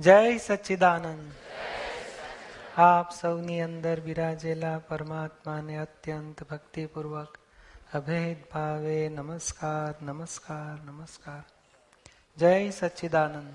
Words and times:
જય 0.00 0.38
સચ્ચિદાનંદ. 0.38 1.32
આપ 2.80 3.12
સૌની 3.12 3.60
અંદર 3.60 4.00
બિરાજેલા 4.00 4.78
પરમાત્માને 4.78 5.78
અત્યંત 5.78 6.42
ભક્તિપૂર્વક 6.42 7.38
અભેદ 7.94 8.36
ભાવે 8.52 9.08
નમસ્કાર 9.08 10.02
નમસ્કાર 10.02 10.84
નમસ્કાર. 10.84 11.42
જય 12.36 12.70
સચ્ચિદાનંદ. 12.70 13.54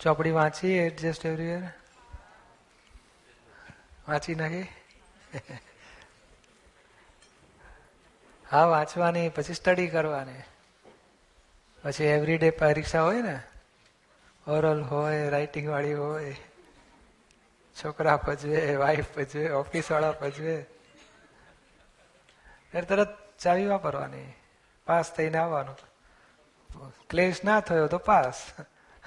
ચોપડી 0.00 0.30
વાંચી 0.30 0.72
એડજસ્ટ 0.72 1.26
એવરીવેર 1.26 1.62
વાંચી 4.08 4.34
નાખી? 4.34 4.68
હા, 8.50 8.64
વાંચવાની, 8.64 9.28
પછી 9.28 9.54
સ્ટડી 9.54 9.86
કરવાની. 9.86 10.51
પછી 11.84 12.04
એવરીડે 12.04 12.50
પરીક્ષા 12.50 13.02
હોય 13.02 13.22
ને 13.22 13.42
ઓરલ 14.46 14.82
હોય 14.82 15.28
રાઇટિંગ 15.28 15.68
વાળી 15.68 15.94
હોય, 15.94 16.36
છોકરા 17.76 18.16
ભજવે 18.16 18.76
વાઈફ 18.76 19.08
પજવે 19.14 19.50
ઓફિસ 19.50 19.90
વાળા 19.90 20.14
એટલે 22.74 22.82
તરત 22.82 23.38
ચાવી 23.38 23.66
વાપરવાની 23.66 24.34
પાસ 24.86 25.12
થઈને 25.12 25.38
આવવાનું. 25.38 25.76
ક્લેશ 27.10 27.44
ના 27.44 27.60
થયો 27.60 27.86
તો 27.86 27.98
પાસ 27.98 28.42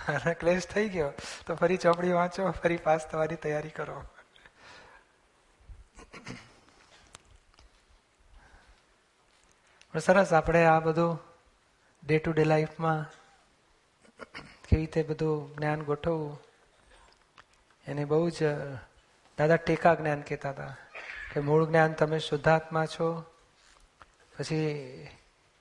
અને 0.08 0.34
ક્લેશ 0.34 0.68
થઈ 0.68 0.90
ગયો 0.90 1.14
તો 1.48 1.56
ફરી 1.56 1.78
ચોપડી 1.78 2.12
વાંચો, 2.12 2.52
ફરી 2.52 2.78
પાસ 2.78 3.08
થવાની 3.08 3.36
તૈયારી 3.36 3.70
કરો. 3.70 4.04
સરસ 10.02 10.34
આપણે 10.34 10.66
આ 10.66 10.80
બધું 10.80 11.25
ડે 12.06 12.18
ટુ 12.20 12.32
ડે 12.32 12.44
લાઈફમાં 12.44 13.06
કેવી 14.68 14.82
રીતે 14.82 15.04
બધું 15.04 15.56
જ્ઞાન 15.56 15.84
ગોઠવવું, 15.84 16.40
એને 17.88 18.04
બહુ 18.06 18.30
જ 18.30 18.40
દાદા 19.38 19.56
ટેકા 19.56 19.96
જ્ઞાન 19.96 20.22
કહેતા 20.22 20.52
હતા 20.52 20.74
કે 21.34 21.40
મૂળ 21.40 21.66
જ્ઞાન 21.66 21.94
તમે 21.94 22.20
શુદ્ધાત્મા 22.20 22.86
છો, 22.86 23.08
પછી 24.38 25.10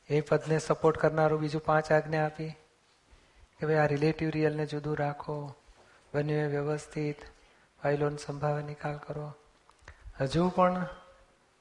એ 0.09 0.21
પદને 0.21 0.59
સપોર્ટ 0.59 0.99
કરનારું 0.99 1.41
બીજું 1.41 1.65
પાંચ 1.65 1.93
આજ્ઞા 1.93 2.25
આપી 2.27 2.53
કે 3.57 3.67
ભાઈ 3.67 3.77
આ 3.77 3.87
રિલેટિવ 3.87 4.29
રિયલને 4.31 4.67
જુદું 4.67 4.97
રાખો, 4.97 5.57
બંને 6.13 6.39
વ્યવસ્થિત 6.47 7.19
ફાઇલોન 7.83 8.17
સંભાવે 8.17 8.63
નિકાલ 8.63 8.97
કરો. 8.97 9.27
હજુ 10.21 10.49
પણ 10.49 10.87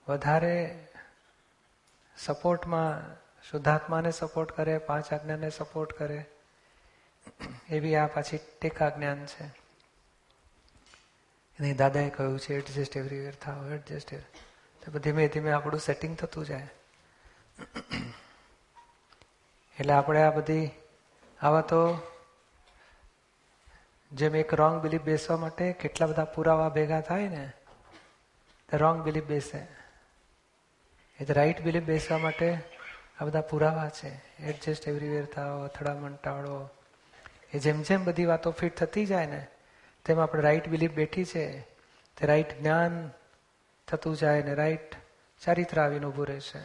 વધારે 0.07 0.57
સપોર્ટમાં 2.17 3.22
શુદ્ધાત્માને 3.52 4.11
સપોર્ટ 4.11 4.52
કરે, 4.52 4.77
પાંચ 4.77 5.13
આજ્ઞાને 5.13 5.49
સપોર્ટ 5.49 5.94
કરે, 5.94 6.25
એવી 7.69 7.95
આ 7.95 8.08
પાછી 8.08 8.39
ટેકા 8.61 8.89
જ્ઞાન 8.89 9.25
છે. 9.25 9.44
એને 11.59 11.73
દાદાએ 11.73 12.09
કહ્યું 12.09 12.39
છે 12.39 12.55
એડજસ્ટ 12.55 12.97
એવરીવેર 12.97 13.35
થાવ 13.35 13.73
એડજસ્ટ 13.73 14.13
તો 14.83 15.00
ધીમે 15.00 15.27
ધીમે 15.27 15.52
આપણું 15.52 15.80
સેટિંગ 15.80 16.17
થતું 16.17 16.45
જાય. 16.45 16.69
એટલે 19.80 19.94
આપણે 19.94 20.23
આ 20.23 20.31
બધી, 20.31 20.72
આવા 21.41 21.61
તો 21.61 21.81
જેમ 24.11 24.35
એક 24.35 24.53
રોંગ 24.53 24.81
બિલીફ 24.81 25.02
બેસવા 25.02 25.38
માટે 25.38 25.72
કેટલા 25.73 26.07
બધા 26.07 26.25
પુરાવા 26.25 26.69
ભેગા 26.69 27.02
થાય 27.02 27.28
ને 27.28 27.52
રોંગ 28.73 29.02
બિલીફ 29.02 29.23
બેસે. 29.23 29.67
એ 31.19 31.33
રાઈટ 31.33 31.61
બિલીફ 31.61 31.83
બેસવા 31.83 32.17
માટે 32.17 32.57
આ 33.23 33.25
બધા 33.25 33.41
પુરાવા 33.41 33.89
છે. 33.89 34.21
એડજસ્ટ 34.39 34.88
એવરીવેર 34.88 35.25
થાઓ, 35.25 35.59
અથડામણ 35.59 36.13
ટાળો. 36.13 36.69
એ 37.53 37.59
જેમ 37.59 37.81
જેમ 37.81 38.03
બધી 38.03 38.25
વાતો 38.25 38.51
ફિટ 38.51 38.75
થતી 38.75 39.06
જાય 39.06 39.25
ને, 39.25 39.47
તેમ 40.06 40.19
આપણે 40.19 40.41
રાઈટ 40.41 40.67
બિલીફ 40.67 40.91
બેઠી 40.91 41.25
છે. 41.25 41.61
તે 42.17 42.25
રાઈટ 42.25 42.59
જ્ઞાન 42.59 43.11
થતું 43.88 44.16
જાય 44.16 44.44
ને 44.44 44.53
રાઈટ 44.53 44.95
ચારિત્ર 45.41 45.81
આવીને 45.81 46.06
ઊભું 46.06 46.28
રહેશે. 46.28 46.59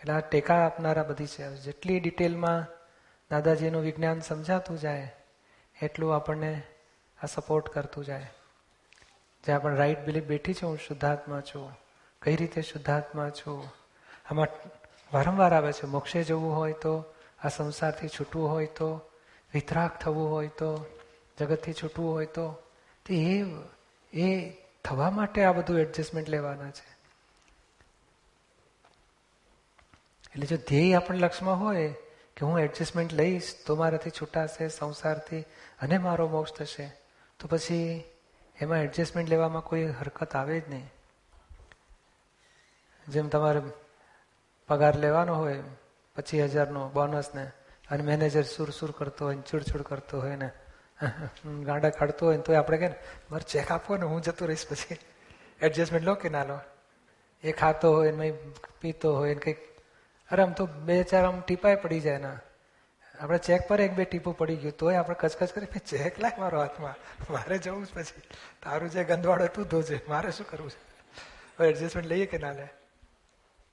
એટલે 0.00 0.14
આ 0.14 0.20
ટેકા 0.20 0.66
આપનારા 0.66 1.02
બધી 1.02 1.26
છે. 1.26 1.56
જેટલી 1.56 2.00
ડિટેલમાં 2.00 2.66
દાદાજીનું 3.30 3.82
વિજ્ઞાન 3.82 4.20
સમજાતું 4.20 4.78
જાય, 4.78 5.14
એટલું 5.82 6.16
આપણને 6.16 6.62
આ 7.22 7.26
સપોર્ટ 7.26 7.68
કરતું 7.68 8.04
જાય. 8.04 8.30
જે 9.46 9.52
આપણે 9.52 9.76
રાઈટ 9.76 9.98
બિલીફ 9.98 10.24
બેઠી 10.24 10.54
છે, 10.54 10.66
હું 10.66 10.78
શુદ્ધાત્મા 10.78 11.40
છું. 11.40 11.78
કઈ 12.22 12.36
રીતે 12.36 12.62
શુદ્ધાત્મા 12.62 13.30
છું? 13.30 13.72
આમાં 14.30 14.46
વારંવાર 15.12 15.54
આવે 15.54 15.72
છે. 15.72 15.86
મોક્ષે 15.86 16.22
જવું 16.22 16.56
હોય 16.56 16.72
તો, 16.72 17.04
આ 17.44 17.48
સંસારથી 17.48 18.08
છૂટવું 18.08 18.50
હોય 18.50 18.66
તો, 18.66 19.00
વિતરાગ 19.54 19.90
થવું 19.90 20.30
હોય 20.30 20.48
તો, 20.48 20.86
જગતથી 21.38 21.72
છૂટવું 21.72 22.12
હોય 22.12 22.26
તો 22.26 22.62
એ 23.10 23.44
એ 24.12 24.50
થવા 24.84 25.10
માટે 25.10 25.44
આ 25.44 25.52
બધું 25.52 25.78
એડજસ્ટમેન્ટ 25.78 26.28
લેવાના 26.28 26.70
છે. 26.70 26.98
એટલે 30.34 30.46
જો 30.46 30.56
ધ્યેય 30.56 30.94
આપણા 30.94 31.18
લક્ષમાં 31.18 31.60
હોય 31.60 31.94
કે 32.36 32.46
હું 32.46 32.60
એડજસ્ટમેન્ટ 32.60 33.12
લઈશ 33.12 33.54
તો 33.66 33.76
મારાથી 33.76 34.10
છૂટાશે, 34.10 34.68
સંસારથી 34.68 35.40
અને 35.82 35.98
મારો 35.98 36.28
મોક્ષ 36.28 36.52
થશે, 36.52 36.92
તો 37.38 37.48
પછી 37.48 38.04
એમાં 38.60 38.78
એડજસ્ટમેન્ટ 38.78 39.30
લેવામાં 39.30 39.62
કોઈ 39.62 39.84
હરકત 39.84 40.36
આવે 40.36 40.60
જ 40.60 40.68
નહીં. 40.68 40.90
જેમ 43.08 43.28
તમારે 43.28 43.60
પગાર 44.68 44.96
લેવાનો 44.96 45.34
હોય 45.34 45.62
પચીસ 46.16 46.44
હજારનો 46.44 46.88
બોનસ 46.88 47.34
ને 47.34 47.50
અને 47.90 48.04
મેનેજર 48.04 48.42
સુર 48.42 48.70
સુર 48.70 48.90
કરતો 48.90 49.24
હોય 49.24 49.36
ચૂડચૂડ 49.36 49.82
કરતો 49.82 50.20
હોય 50.20 50.36
ને 50.36 50.50
ગાંડા 51.64 51.90
કાઢતો 51.90 52.26
હોય 52.26 52.38
તો 52.38 52.54
આપણે 52.54 52.78
કે 52.78 52.88
મારે 53.30 53.50
ચેક 53.50 53.72
આપો 53.72 53.96
ને, 53.96 54.04
હું 54.04 54.22
જતો 54.22 54.46
રહીશ 54.46 54.66
પછી. 54.70 54.96
એડજસ્ટમેન્ટ 55.62 56.06
લો 56.06 56.14
કે 56.14 56.28
ના 56.28 56.44
લો? 56.44 56.60
એ 57.44 57.52
ખાતો 57.52 57.92
હોય 57.92 58.12
ને 58.12 58.38
પીતો 58.80 59.16
હોય 59.16 59.34
ને 59.34 59.40
કંઈક. 59.40 59.58
અરે, 60.30 60.42
આમ 60.42 60.52
તો 60.52 60.66
બે 60.66 61.02
ચાર 61.02 61.24
આમ 61.24 61.40
ટીપાય 61.40 61.74
પડી 61.74 62.00
જાય 62.00 62.18
ને. 62.18 62.36
આપણે 63.20 63.38
ચેક 63.38 63.68
પર 63.68 63.80
એક 63.80 63.92
બે 63.92 64.04
ટીપું 64.04 64.36
પડી 64.36 64.56
ગયું, 64.56 64.76
તોય 64.76 64.96
આપણે 64.96 65.16
કચકચ 65.20 65.52
કરી 65.52 65.78
ચેક 65.78 66.20
લાય 66.20 66.40
મારો 66.40 66.60
હાથમાં. 66.60 66.94
મારે 67.32 67.58
જવું 67.58 67.86
જ 67.86 67.88
પછી. 67.94 68.20
તારું 68.62 68.90
જે 68.90 69.04
ગંદવાડો 69.04 69.46
તું 69.46 69.64
ધોજે. 69.64 70.00
મારે 70.08 70.30
શું 70.30 70.46
કરવું 70.50 70.70
છે? 70.70 70.88
એડજસ્ટમેન્ટ 71.64 72.08
લઈએ 72.08 72.26
કે 72.26 72.38
ના 72.38 72.52
લે 72.52 72.68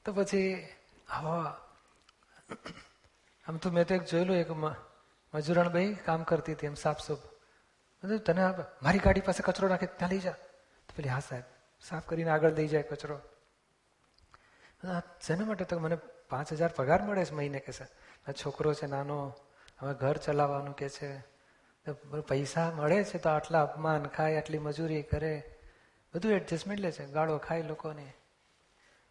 તો 0.06 0.14
પછી 0.14 0.68
આવા. 1.10 1.58
આમ 3.46 3.58
તો 3.58 3.72
મેં 3.72 3.88
તો 3.88 3.96
એક 3.96 4.04
જોયેલું, 4.04 4.38
એક 4.38 4.52
મજૂરણ 4.52 5.70
ભાઈ 5.70 5.94
કામ 5.94 6.24
કરતી 6.24 6.54
હતી 6.54 6.66
એમ 6.66 6.74
સાફસૂફ 6.74 7.20
તને 8.26 8.42
મારી 8.84 9.00
ગાડી 9.00 9.22
પાસે 9.22 9.44
કચરો 9.44 9.68
નાખે, 9.68 9.86
ત્યાં 9.86 10.12
લઈ 10.12 10.20
જા. 10.20 10.32
તો 10.32 10.94
પેલી, 10.96 11.10
હા 11.10 11.20
સાહેબ. 11.20 11.44
સાફ 11.82 12.06
કરીને 12.08 12.30
આગળ 12.30 12.54
લઈ 12.54 12.68
જાય 12.68 12.84
કચરો. 12.84 13.22
શેના 15.22 15.46
માટે 15.46 15.66
તો 15.66 15.80
મને 15.80 15.96
પાંચ 16.30 16.54
હજાર 16.54 16.70
પગાર 16.76 17.02
મળે 17.02 17.26
છે 17.26 17.34
મહિને? 17.34 17.60
કે 17.60 17.74
છે 17.74 17.86
છોકરો 18.34 18.74
છે 18.74 18.86
નાનો, 18.86 19.34
હવે 19.80 19.94
ઘર 19.94 20.18
ચલાવવાનું 20.18 20.76
કે 20.76 20.90
છે. 20.90 21.36
પૈસા 22.28 22.72
મળે 22.72 23.04
છે 23.04 23.18
તો 23.18 23.30
આટલા 23.30 23.64
અપમાન, 23.64 24.08
ખાય 24.08 24.38
આટલી 24.38 24.60
મજૂરી 24.60 25.02
કરે. 25.04 25.34
બધું 26.16 26.32
એડજસ્ટમેન્ટ 26.32 26.82
લે 26.82 26.92
છે, 26.92 27.06
ગાળો 27.06 27.38
ખાય 27.38 27.62
લોકોને. 27.62 28.14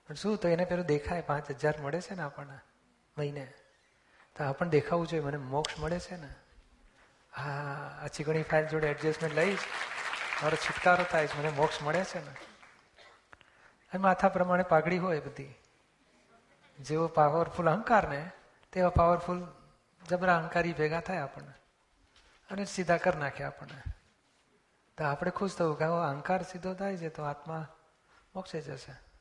પણ 0.09 0.15
શું, 0.15 0.37
તો 0.37 0.49
એને 0.49 0.65
પેલું 0.65 0.87
દેખાય, 0.87 1.21
પાંચ 1.21 1.51
હજાર 1.51 1.81
મળે 1.81 2.01
છે 2.01 2.15
ને 2.15 2.23
આપણને, 2.23 2.59
મહિને. 3.19 3.53
તો 4.37 4.45
આપણને 4.45 4.71
દેખાવું 4.71 5.07
જોઈએ, 5.07 5.23
મને 5.23 5.37
મોક્ષ 5.37 5.79
મળે 5.79 6.01
છે 6.01 6.17
ને. 6.17 6.35
હા, 7.37 8.01
આછી 8.03 8.25
ઘણી 8.25 8.43
ફાઇલ 8.43 8.67
જોડે 8.67 8.87
એડજસ્ટમેન્ટ 8.87 9.37
લઈશ. 9.37 9.59
મારો 10.43 10.57
છુટકારો 10.57 11.05
થાય 11.05 11.27
છે, 11.27 11.39
મને 11.39 11.51
મોક્ષ 11.51 11.83
મળે 11.83 12.05
છે 12.05 12.31
ને. 12.31 12.37
એ 13.95 13.99
માથા 13.99 14.29
પ્રમાણે 14.29 14.63
પાઘડી 14.63 14.99
હોય 14.99 15.21
બધી. 15.21 15.55
જેવો 16.79 17.07
પાવરફુલ 17.07 17.71
અહંકાર 17.71 18.09
ને, 18.09 18.31
તેવા 18.73 18.91
પાવરફુલ 18.91 19.47
જબરા 20.09 20.37
અહંકારી 20.37 20.73
ભેગા 20.73 21.01
થાય 21.01 21.19
આપણને. 21.19 21.53
અને 22.51 22.65
સીધા 22.65 22.97
કરી 22.97 23.19
નાખે 23.19 23.45
આપણને. 23.45 23.83
તો 24.99 25.05
આપણે 25.05 25.31
ખુશ 25.31 25.57
થવું 25.57 25.79
કે 25.79 25.85
અહંકાર 25.85 26.43
સીધો 26.43 26.75
થાય 26.75 26.97
છે, 26.97 27.09
તો 27.09 27.23
આત્મા 27.23 27.67
મોક્ષે 28.35 28.61
જશે. 28.61 29.14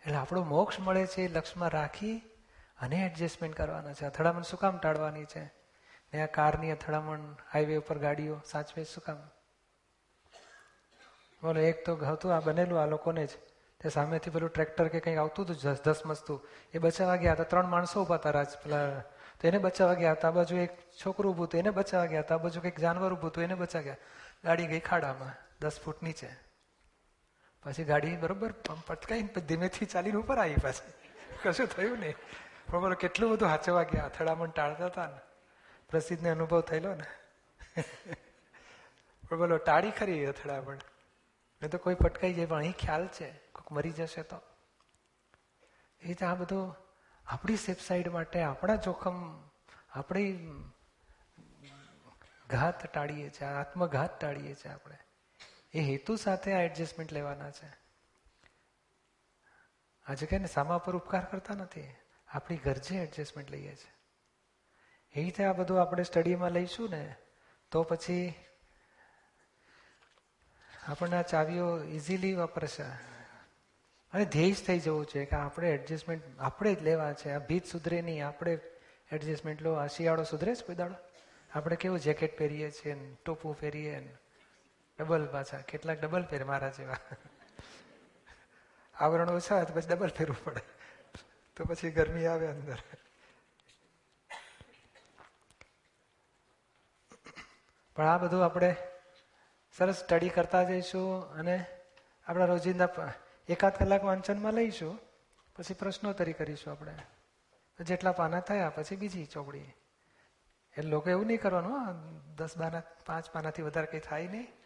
એટલે 0.00 0.14
આપણો 0.14 0.44
મોક્ષ 0.44 0.80
મળે 0.80 1.06
છે 1.06 1.22
એ 1.22 1.28
લક્ષમાં 1.28 1.68
રાખી 1.68 2.22
અને 2.80 2.96
એડજસ્ટમેન્ટ 2.96 3.56
કરવાના 3.56 3.92
છે. 3.92 4.06
અથડામણ 4.06 4.42
શું 4.42 4.58
કામ 4.58 4.78
ટાળવાની 4.78 5.24
છે? 5.24 5.44
ને 6.12 6.22
આ 6.22 6.26
કારની 6.26 6.70
અથડામણ 6.70 7.36
હાઈવે 7.52 7.76
ઉપર 7.76 7.98
ગાડીઓ 7.98 8.40
સાચવે 8.46 8.84
શું 8.84 9.04
કામ? 9.04 9.16
બોલો, 11.42 11.60
એક 11.60 11.86
તો 11.86 11.96
હતું 11.96 12.36
આ 12.36 12.40
બનેલું, 12.40 12.82
આ 12.82 12.86
લોકોને 12.86 13.26
જ. 13.26 13.30
તે 13.80 13.88
સામેથી 13.88 14.30
પેલું 14.30 14.50
ટ્રેક્ટર 14.50 14.88
કે 14.88 15.00
કંઈક 15.00 15.18
આવતું 15.18 15.44
હતું 15.44 15.56
ધસ 15.56 15.82
ધસ 15.84 16.06
મસ્તું 16.06 16.46
એ 16.74 16.78
બચાવવા 16.78 17.16
ગયા 17.16 17.32
હતા. 17.32 17.44
ત્રણ 17.44 17.66
માણસો 17.66 18.02
ઊભા 18.02 18.14
હતા 18.14 18.30
રાજ, 18.30 18.46
પેલા, 18.46 19.00
તો 19.40 19.48
એને 19.48 19.58
બચાવવા 19.58 19.94
ગયા 19.94 20.12
હતા. 20.12 20.30
બાજુ 20.30 20.56
એક 20.56 20.70
છોકરું 20.80 21.32
ઊભું 21.32 21.46
હતું, 21.46 21.58
એને 21.58 21.70
બચાવવા 21.70 22.06
ગયા 22.06 22.20
હતા. 22.20 22.36
બાજુ 22.36 22.60
કંઈક 22.60 22.80
જાનવર 22.80 23.12
ઊભું 23.12 23.30
હતું, 23.30 23.44
એને 23.44 23.54
બચાવ 23.54 23.82
ગયા 23.82 23.96
ગાડી 24.44 24.66
ગઈ 24.66 24.80
ખાડામાં, 24.80 25.32
દસ 25.60 25.80
ફૂટ 25.84 26.02
નીચે. 26.02 26.49
પછી 27.62 27.84
ગાડી 27.84 28.16
બરોબર 28.16 28.52
પટકાઈને 28.86 29.40
ધીમેથી 29.40 29.86
ચાલીને 29.86 30.16
ઉપર 30.16 30.38
આવી 30.38 30.54
પાછી. 30.54 30.92
કશું 31.42 31.66
થયું 31.66 31.98
નહીં. 31.98 32.14
પણ 32.66 32.80
બોલો, 32.80 32.94
કેટલું 32.94 33.30
બધું 33.30 33.48
હાચવા 33.48 33.82
ગયા. 33.82 34.04
અથડામણ 34.04 34.50
ટાળતા 34.50 34.86
હતા 34.86 35.06
ને. 35.06 35.18
પ્રસિદ્ધને 35.90 36.30
અનુભવ 36.30 36.60
થયેલો 36.60 36.94
ને. 36.94 37.82
પણ 39.28 39.38
બોલો, 39.38 39.56
ટાળી 39.56 39.90
ખરી 39.90 40.26
અથડામણ. 40.26 40.74
નહીં 40.74 41.70
તો 41.70 41.78
કોઈ 41.78 41.94
પટકાઈ 41.94 42.34
જાય, 42.34 42.46
પણ 42.46 42.56
અહીં 42.56 42.72
ખ્યાલ 42.72 43.06
છે. 43.06 43.30
કોઈક 43.30 43.72
મરી 43.72 43.90
જશે 43.90 44.22
તો. 44.22 44.36
એ 46.00 46.06
રીતે 46.06 46.26
આ 46.26 46.34
બધું 46.34 46.76
આપણી 47.26 47.56
સેફ 47.56 47.80
સાઈડ 47.80 48.08
માટે 48.08 48.42
આપણા 48.42 48.76
જોખમ, 48.76 49.16
આપણી 49.92 50.50
ઘાત 52.50 52.86
ટાળીએ 52.86 53.30
છીએ, 53.30 53.48
આત્મઘાત 53.48 54.20
ટાળીએ 54.20 54.54
છીએ 54.54 54.72
આપણે. 54.72 54.96
એ 55.74 55.80
હેતુ 55.80 56.16
સાથે 56.16 56.52
આ 56.52 56.60
એડજસ્ટમેન્ટ 56.60 57.12
લેવાના 57.12 57.50
છે. 57.50 57.68
આજે 60.06 60.26
કહે 60.26 60.38
ને, 60.38 60.46
સામા 60.46 60.78
પર 60.78 60.96
ઉપકાર 60.96 61.24
કરતા 61.24 61.54
નથી. 61.54 61.94
આપણી 62.28 62.56
ગરજે 62.56 62.96
એડજસ્ટમેન્ટ 62.96 63.50
લઈએ 63.50 63.76
છીએ 63.76 63.92
એ 65.14 65.24
રીતે 65.24 65.44
આ 65.44 65.52
બધું 65.52 65.80
આપણે 65.80 66.02
સ્ટડીમાં 66.02 66.50
લઈશું 66.50 66.90
ને, 66.90 67.16
તો 67.70 67.82
પછી 67.82 68.34
આપણને 70.88 71.16
આ 71.16 71.22
ચાવીઓ 71.22 71.82
ઇઝીલી 71.82 72.34
વાપરશે. 72.34 72.82
અને 74.12 74.24
ધ્યેય 74.24 74.52
થઈ 74.52 74.78
જવું 74.78 75.06
છે 75.06 75.24
કે 75.24 75.36
આપણે 75.36 75.70
એડજસ્ટમેન્ટ 75.70 76.38
આપણે 76.38 76.74
જ 76.74 76.82
લેવા 76.82 77.12
છે. 77.12 77.30
આ 77.30 77.38
ભીત 77.38 77.66
સુધરે 77.66 78.02
નહીં, 78.02 78.26
આપણે 78.26 78.58
એડજસ્ટમેન્ટ 79.12 79.62
લો. 79.62 79.72
આ 79.72 79.86
શિયાળો 79.86 80.22
સુધરે 80.22 80.54
છે 80.54 80.66
કોઈ 80.66 80.76
દાડો 80.76 80.94
આપણે 81.54 81.76
કેવું 81.76 82.00
જેકેટ 82.00 82.38
પહેરીએ 82.38 82.70
છીએ, 82.70 83.14
ટોપું 83.24 83.60
પહેરીએ 83.60 84.18
ડબલ 85.00 85.26
પાછા, 85.26 85.60
કેટલાક 85.60 86.00
ડબલ 86.00 86.24
ફેર 86.24 86.44
મારા 86.44 86.68
જેવા. 86.68 86.96
આવરણ 88.94 89.30
ઓછા 89.30 89.64
તો 89.64 89.74
પછી 89.74 89.88
ડબલ 89.88 90.08
ફેરવું 90.08 90.44
પડે. 90.44 90.60
તો 91.56 91.64
પછી 91.64 91.90
ગરમી 91.90 92.26
આવે 92.26 92.46
અંદર. 92.46 92.78
પણ 97.96 98.06
આ 98.06 98.18
બધું 98.18 98.44
આપણે 98.44 98.76
સરસ 99.78 99.96
સ્ટડી 99.96 100.28
કરતા 100.28 100.62
જઈશું 100.62 101.32
અને 101.34 101.66
આપણા 102.26 102.44
રોજિંદા 102.44 103.12
એકાદ 103.48 103.78
કલાક 103.78 104.04
વાંચનમાં 104.04 104.52
લઈશું, 104.52 104.98
પછી 105.56 105.74
પ્રશ્નોત્તરી 105.74 106.32
કરીશું 106.32 106.72
આપણે. 106.72 106.94
જેટલા 107.80 108.12
પાના 108.12 108.40
થયા, 108.40 108.70
પછી 108.70 108.96
બીજી 108.96 109.26
ચોપડી. 109.26 109.72
એટલે 110.78 110.90
લોકો 110.90 111.10
એવું 111.10 111.26
નહીં 111.26 111.40
કરવાનું 111.40 112.34
દસ 112.36 112.56
પાના 112.58 112.82
પાંચ 113.06 113.30
પાનાથી 113.30 113.62
વધારે 113.62 113.86
કંઈ 113.86 114.00
થાય 114.00 114.26
નહીં. 114.26 114.59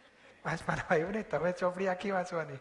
પાંચ 0.45 0.61
પાના 0.63 0.89
આવ્યું 0.89 1.13
નહીં 1.13 1.27
તમે 1.27 1.53
ચોપડી 1.55 1.89
આખી 1.89 2.13
વાંચવાની 2.13 2.61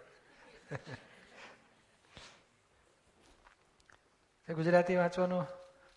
ગુજરાતી 4.48 4.98
વાંચવાનું 4.98 5.46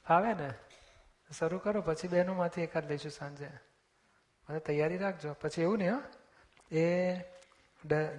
ફાવે 0.06 0.32
ને 0.34 0.48
શરૂ 1.30 1.60
કરો 1.60 1.82
પછી 1.82 2.08
બહેનોમાંથી 2.08 2.64
એકાદ 2.64 2.88
લઈશું 2.88 3.12
સાંજે 3.12 3.48
મને 4.48 4.60
તૈયારી 4.62 4.98
રાખજો 4.98 5.34
પછી 5.36 5.64
એવું 5.64 5.82
હા 5.82 6.02
એ 6.70 6.86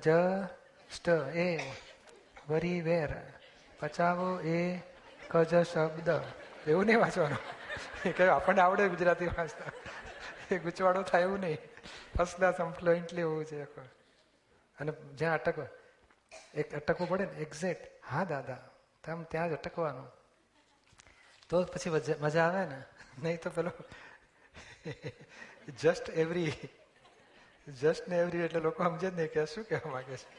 જ 0.02 0.08
સ્ટ 0.90 1.08
એ 1.38 1.48
વરી 2.48 2.82
વેર 2.82 3.12
પચાવો 3.80 4.30
એ 4.50 4.60
કજ 5.30 5.64
શબ્દ 5.64 6.10
એવું 6.68 6.86
નહીં 6.86 7.00
વાંચવાનું 7.00 8.14
કે 8.14 8.30
આપણને 8.30 8.62
આવડે 8.62 8.90
ગુજરાતી 8.90 9.30
વાંચતા 9.32 9.72
એ 10.50 10.60
ગુચવાડો 10.60 11.04
થાય 11.04 11.26
એવું 11.26 11.42
નહીં 11.42 11.62
ફર્સ્ટ 12.18 12.36
ક્લાસ 12.36 12.60
આમ 12.60 12.72
ફ્લુએન્ટલી 12.72 13.24
હોવું 13.24 13.46
છે 13.46 13.64
અને 14.78 14.92
જ્યાં 14.92 15.34
અટકવા, 15.34 15.68
એક 16.54 16.76
અટકવું 16.76 17.10
પડે 17.10 17.26
ને 17.26 17.38
એક્ઝેક્ટ 17.38 17.84
હા 18.12 18.24
દાદા 18.24 18.62
તમ 19.04 19.24
ત્યાં 19.24 19.50
જ 19.50 19.54
અટકવાનું. 19.54 20.10
તો 21.50 21.64
પછી 21.64 21.90
મજા 22.22 22.46
આવે 22.46 22.66
ને? 22.66 22.80
નહીં 23.24 23.40
તો 23.42 23.50
પેલો 23.50 23.72
જસ્ટ 25.82 26.10
એવરી 26.24 26.52
જસ્ટ 27.68 28.10
ને 28.10 28.16
એવરી 28.18 28.40
એટલે 28.40 28.60
લોકો 28.60 28.84
સમજે 28.84 29.10
જ 29.10 29.14
નહીં 29.14 29.32
કે 29.34 29.46
શું 29.46 29.64
કહેવા 29.64 29.92
માંગે 29.92 30.18
છે. 30.18 30.30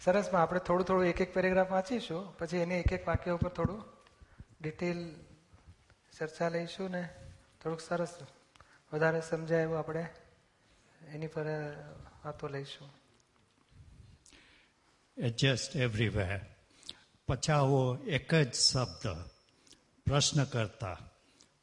સરસમાં 0.00 0.42
આપણે 0.42 0.60
થોડું 0.60 0.86
થોડું 0.86 1.06
એક 1.06 1.20
એક 1.20 1.34
પેરેગ્રાફ 1.34 1.70
વાંચીશું, 1.70 2.22
પછી 2.38 2.58
એની 2.58 2.80
એક 2.80 2.92
એક 2.92 3.08
વાક્ય 3.08 3.30
ઉપર 3.30 3.48
થોડું 3.48 3.80
ડિટેલ 4.60 5.00
ચર્ચા 6.18 6.48
લઈશું 6.48 6.90
ને 6.90 7.08
થોડુંક 7.62 7.80
સરસ 7.80 8.14
વધારે 8.92 9.20
સમજાય 9.20 9.62
એવું 9.62 9.78
આપણે. 9.78 10.06
એની 11.08 11.26
પર 11.26 11.44
વાતો 12.24 12.48
લઈશું. 12.48 12.90
એડજસ્ટ 15.18 15.76
એવરીવેર 15.76 16.40
પછાવો 17.26 17.96
એક 17.96 18.34
જ 18.34 18.54
શબ્દ 18.54 19.24
પ્રશ્ન 20.06 20.44
કરતા. 20.44 20.98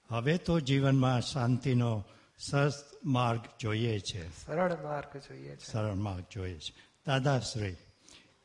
હવે 0.10 0.38
તો 0.38 0.60
જીવનમાં 0.60 1.22
શાંતિનો 1.22 2.04
સરસ 2.40 2.84
માર્ગ 3.06 3.42
જોઈએ 3.60 4.00
છે. 4.00 4.46
સરળ 4.46 4.84
માર્ગ 4.84 5.18
જોઈએ 5.18 5.56
છે. 5.56 5.66
સરળ 5.66 5.94
માર્ગ 5.94 6.26
જોઈએ 6.32 6.60
છે. 6.60 6.74
દાદાશ્રી 7.08 7.76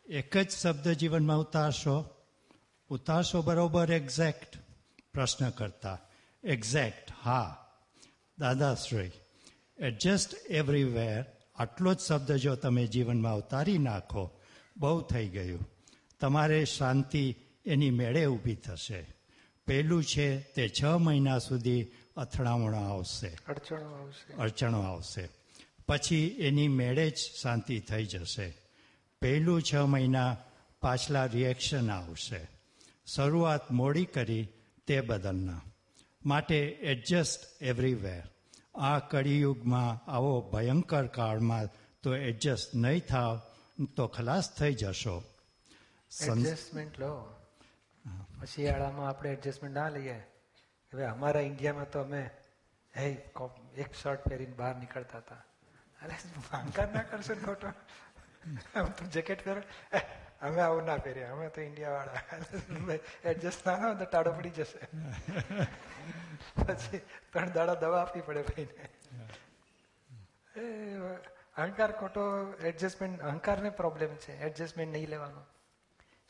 એક 0.07 0.37
જ 0.37 0.51
શબ્દ 0.51 0.89
જીવનમાં 0.89 1.39
ઉતારશો? 1.39 2.05
ઉતારશો 2.89 3.43
બરોબર 3.43 3.93
એક્ઝેક્ટ 3.93 4.70
પ્રશ્ન 5.15 5.51
કરતા. 5.51 5.99
એક્ઝેક્ટ 6.45 7.13
હા. 7.23 7.67
દાદાશ્રી 8.39 9.11
એડજસ્ટ 9.79 10.35
એવરીવેર 10.35 11.25
આટલો 11.57 11.95
જ 11.95 11.99
શબ્દ 11.99 12.33
જો 12.33 12.57
તમે 12.57 12.87
જીવનમાં 12.87 13.37
ઉતારી 13.37 13.79
નાખો 13.79 14.31
બહુ 14.77 15.01
થઈ 15.01 15.29
ગયું. 15.29 15.69
તમારે 16.21 16.65
શાંતિ 16.65 17.37
એની 17.67 17.91
મેળે 17.91 18.27
ઊભી 18.27 18.55
થશે. 18.55 19.15
પહેલું 19.67 20.05
છે 20.05 20.41
તે 20.41 20.69
છ 20.69 20.85
મહિના 20.85 21.39
સુધી 21.39 21.87
અથડામણો 22.17 22.79
આવશે. 22.79 23.39
અડચણો 23.49 23.95
આવશે. 23.95 24.33
અડચણો 24.33 24.81
આવશે. 24.81 25.29
પછી 25.89 26.27
એની 26.27 26.69
મેળે 26.69 27.11
જ 27.11 27.17
શાંતિ 27.17 27.81
થઈ 27.81 28.05
જશે. 28.05 28.55
પહેલું 29.21 29.63
છ 29.63 29.75
મહિના 29.75 30.37
પાછલા 30.81 31.25
રિએક્શન 31.25 31.91
આવશે. 31.91 32.49
શરૂઆત 33.07 33.71
મોડી 33.71 34.05
કરી 34.05 34.49
તે 34.87 35.01
બદલના. 35.01 35.61
માટે 36.27 36.59
એડજસ્ટ 36.67 37.63
એવરીવેર 37.63 38.23
આ 38.75 38.99
કળિયુગમાં 38.99 40.11
આવો 40.11 40.51
ભયંકર 40.51 41.07
કાળમાં 41.07 41.69
તો 42.03 42.17
એડજસ્ટ 42.17 42.75
નહીં 42.75 43.07
થાવ, 43.07 43.41
તો 43.97 44.07
ખલાસ 44.07 44.57
થઈ 44.57 44.75
જશો. 44.75 45.23
એડજસ્ટમેન્ટ 46.11 46.99
લો. 46.99 47.13
શિયાળામાં 48.55 49.09
આપણે 49.09 49.33
એડજસ્ટમેન્ટ 49.33 49.77
ના 49.77 49.89
લઈએ. 49.89 50.19
હવે 50.93 51.05
અમારા 51.05 51.41
ઇન્ડિયામાં 51.41 51.91
તો 51.91 52.01
અમે, 52.01 52.31
હે 52.97 53.11
એક 53.77 53.95
શર્ટ 54.03 54.29
પહેરીને 54.29 54.53
બહાર 54.53 54.77
નીકળતા 54.77 55.19
હતા. 55.19 55.35
અરે 56.03 56.15
અહંકાર 56.53 56.95
ના 56.95 57.03
કરશો 57.03 57.35
ખોટો? 57.35 57.69
જેકેટ 59.07 59.45
પહેરો. 59.45 59.63
અમે 60.43 60.61
આવું 60.61 60.85
ના 60.85 60.97
પહેરીએ 60.97 61.25
અમે 61.25 61.49
તો 61.49 61.61
ઇન્ડિયા 61.61 61.91
વાળા 61.91 62.21
એડજસ્ટ 63.25 63.67
ના 63.67 63.75
હોય 63.75 63.95
તો 63.95 64.05
ટાળો 64.05 64.33
પડી 64.33 64.51
જશે. 64.51 64.79
પછી 66.65 66.99
ત્રણ 67.33 67.51
દાડા 67.51 67.75
દવા 67.75 68.03
આપવી 68.03 68.21
પડે 68.21 68.43
ભાઈને. 68.43 68.89
અહંકાર 71.57 71.93
ખોટો 71.93 72.55
એડજસ્ટમેન્ટ 72.63 73.21
અહંકારને 73.21 73.71
પ્રોબ્લેમ 73.71 74.15
છે. 74.15 74.41
એડજસ્ટમેન્ટ 74.41 74.93
નહીં 74.93 75.09
લેવાનો. 75.09 75.43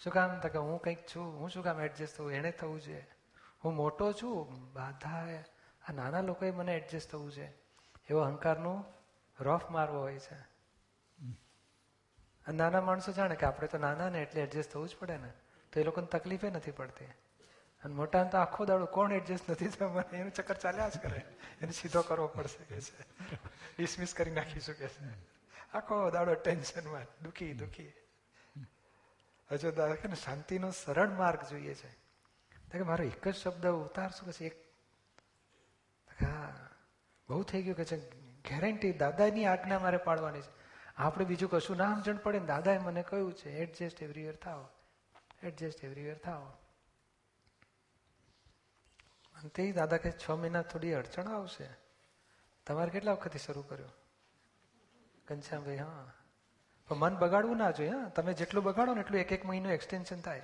શું 0.05 0.13
કામ? 0.13 0.41
તો 0.41 0.49
કે 0.49 0.59
હું 0.59 0.81
કંઈક 0.81 1.07
છું. 1.07 1.41
હું 1.41 1.51
શું 1.51 1.65
કામ 1.65 1.81
એડજસ્ટ 1.81 2.17
થવું? 2.17 2.33
એને 2.33 2.51
થવું 2.51 2.81
છે. 2.81 3.01
હું 3.65 3.75
મોટો 3.75 4.13
છું. 4.13 4.73
બાધા 4.73 5.27
આ 5.89 5.93
નાના 5.93 6.21
લોકોએ 6.21 6.51
મને 6.51 6.77
એડજસ્ટ 6.77 7.11
થવું 7.11 7.33
છે. 7.33 7.47
એવો 8.09 8.21
અહંકારનું 8.21 8.85
રફ 9.41 9.71
મારવો 9.71 10.01
હોય 10.01 10.19
છે. 10.19 10.50
નાના 12.53 12.81
માણસો 12.81 13.13
જાણે 13.13 13.35
કે 13.35 13.47
આપણે 13.47 13.69
તો 13.69 13.79
નાના 13.79 14.09
ને 14.09 14.23
એટલે 14.23 14.41
એડજસ્ટ 14.41 14.71
થવું 14.71 14.89
જ 14.89 14.97
પડે 14.97 15.17
ને? 15.17 15.33
તો 15.73 15.81
એ 15.81 15.83
લોકોને 15.83 16.07
તકલીફે 16.07 16.51
નથી 16.51 16.71
પડતી. 16.71 17.05
અને 17.85 17.95
મોટા 17.95 18.25
તો 18.25 18.39
આખો 18.39 18.65
દાડો 18.65 18.87
કોણ 18.87 19.13
એડજસ્ટ 19.13 19.51
નથી 19.51 19.69
થયો? 19.69 19.89
મને 19.89 20.19
એનું 20.19 20.33
ચક્કર 20.33 20.55
ચાલ્યા 20.55 20.89
જ 20.89 20.99
કરે. 20.99 21.23
એને 21.61 21.73
સીધો 21.73 22.03
કરવો 22.03 22.27
પડશે 22.27 22.65
કે 22.65 22.81
છે. 22.81 23.03
ડિસમિસ 23.79 24.15
કરી 24.15 24.31
નાખીશું 24.31 24.75
કે 24.75 24.89
છે. 24.89 25.15
આખો 25.75 26.11
દાડો 26.11 26.35
ટેન્શનમાં, 26.35 27.25
દુખી 27.25 27.53
દુખી. 27.53 27.93
હજુ 29.53 29.71
દાદા 29.71 29.95
કે 29.95 30.15
શાંતિનો 30.15 30.71
સરળ 30.71 31.09
માર્ગ 31.09 31.41
જોઈએ 31.51 31.75
છે. 31.75 31.89
કે 32.73 32.83
મારો 32.83 33.05
એક 33.05 33.29
જ 33.29 33.35
શબ્દ 33.35 33.67
ઉતારશું 33.67 34.29
પછી 34.29 34.45
એક. 34.45 34.65
હા, 36.23 36.55
બહુ 37.29 37.43
થઈ 37.43 37.63
ગયું 37.63 37.77
કે 37.77 37.85
છે. 37.85 38.11
ગેરંટી 38.43 38.93
દાદાની 38.93 39.45
આજ્ઞા 39.45 39.79
મારે 39.79 39.97
પાડવાની 39.97 40.41
છે. 40.41 40.60
આપણે 40.97 41.25
બીજું 41.25 41.51
કશું 41.51 41.77
ના 41.77 41.95
સમજણ 41.95 42.17
પડે 42.17 42.39
ને 42.39 42.47
દાદાએ 42.47 42.79
મને 42.79 43.03
કહ્યું 43.03 43.33
છે 43.33 43.51
એડજસ્ટ 43.51 44.03
એવરીવેર 44.03 44.37
થાવ 44.37 44.69
એડજસ્ટ 45.43 45.85
એવરીવેર 45.85 46.19
થાવ 46.19 46.53
અને 49.35 49.49
તે 49.49 49.73
દાદા 49.73 49.97
કે 49.97 50.11
છ 50.11 50.31
મહિના 50.31 50.63
થોડી 50.63 50.93
અડચણ 50.93 51.29
આવશે. 51.29 51.69
તમારે 52.67 52.91
કેટલા 52.91 53.13
વખતથી 53.13 53.39
શરૂ 53.39 53.63
કર્યું? 53.63 53.93
ઘનશ્યામભાઈ, 55.29 55.77
હા. 55.77 56.13
પણ 56.89 56.97
મન 56.97 57.17
બગાડવું 57.17 57.57
ના 57.57 57.71
જોઈએ, 57.71 57.91
હા. 57.91 58.09
તમે 58.09 58.33
જેટલું 58.33 58.65
બગાડો 58.65 58.95
ને 58.95 59.01
એટલું 59.01 59.21
એક 59.21 59.33
એક 59.33 59.45
મહિનો 59.45 59.71
એક્સટેન્શન 59.71 60.21
થાય. 60.21 60.43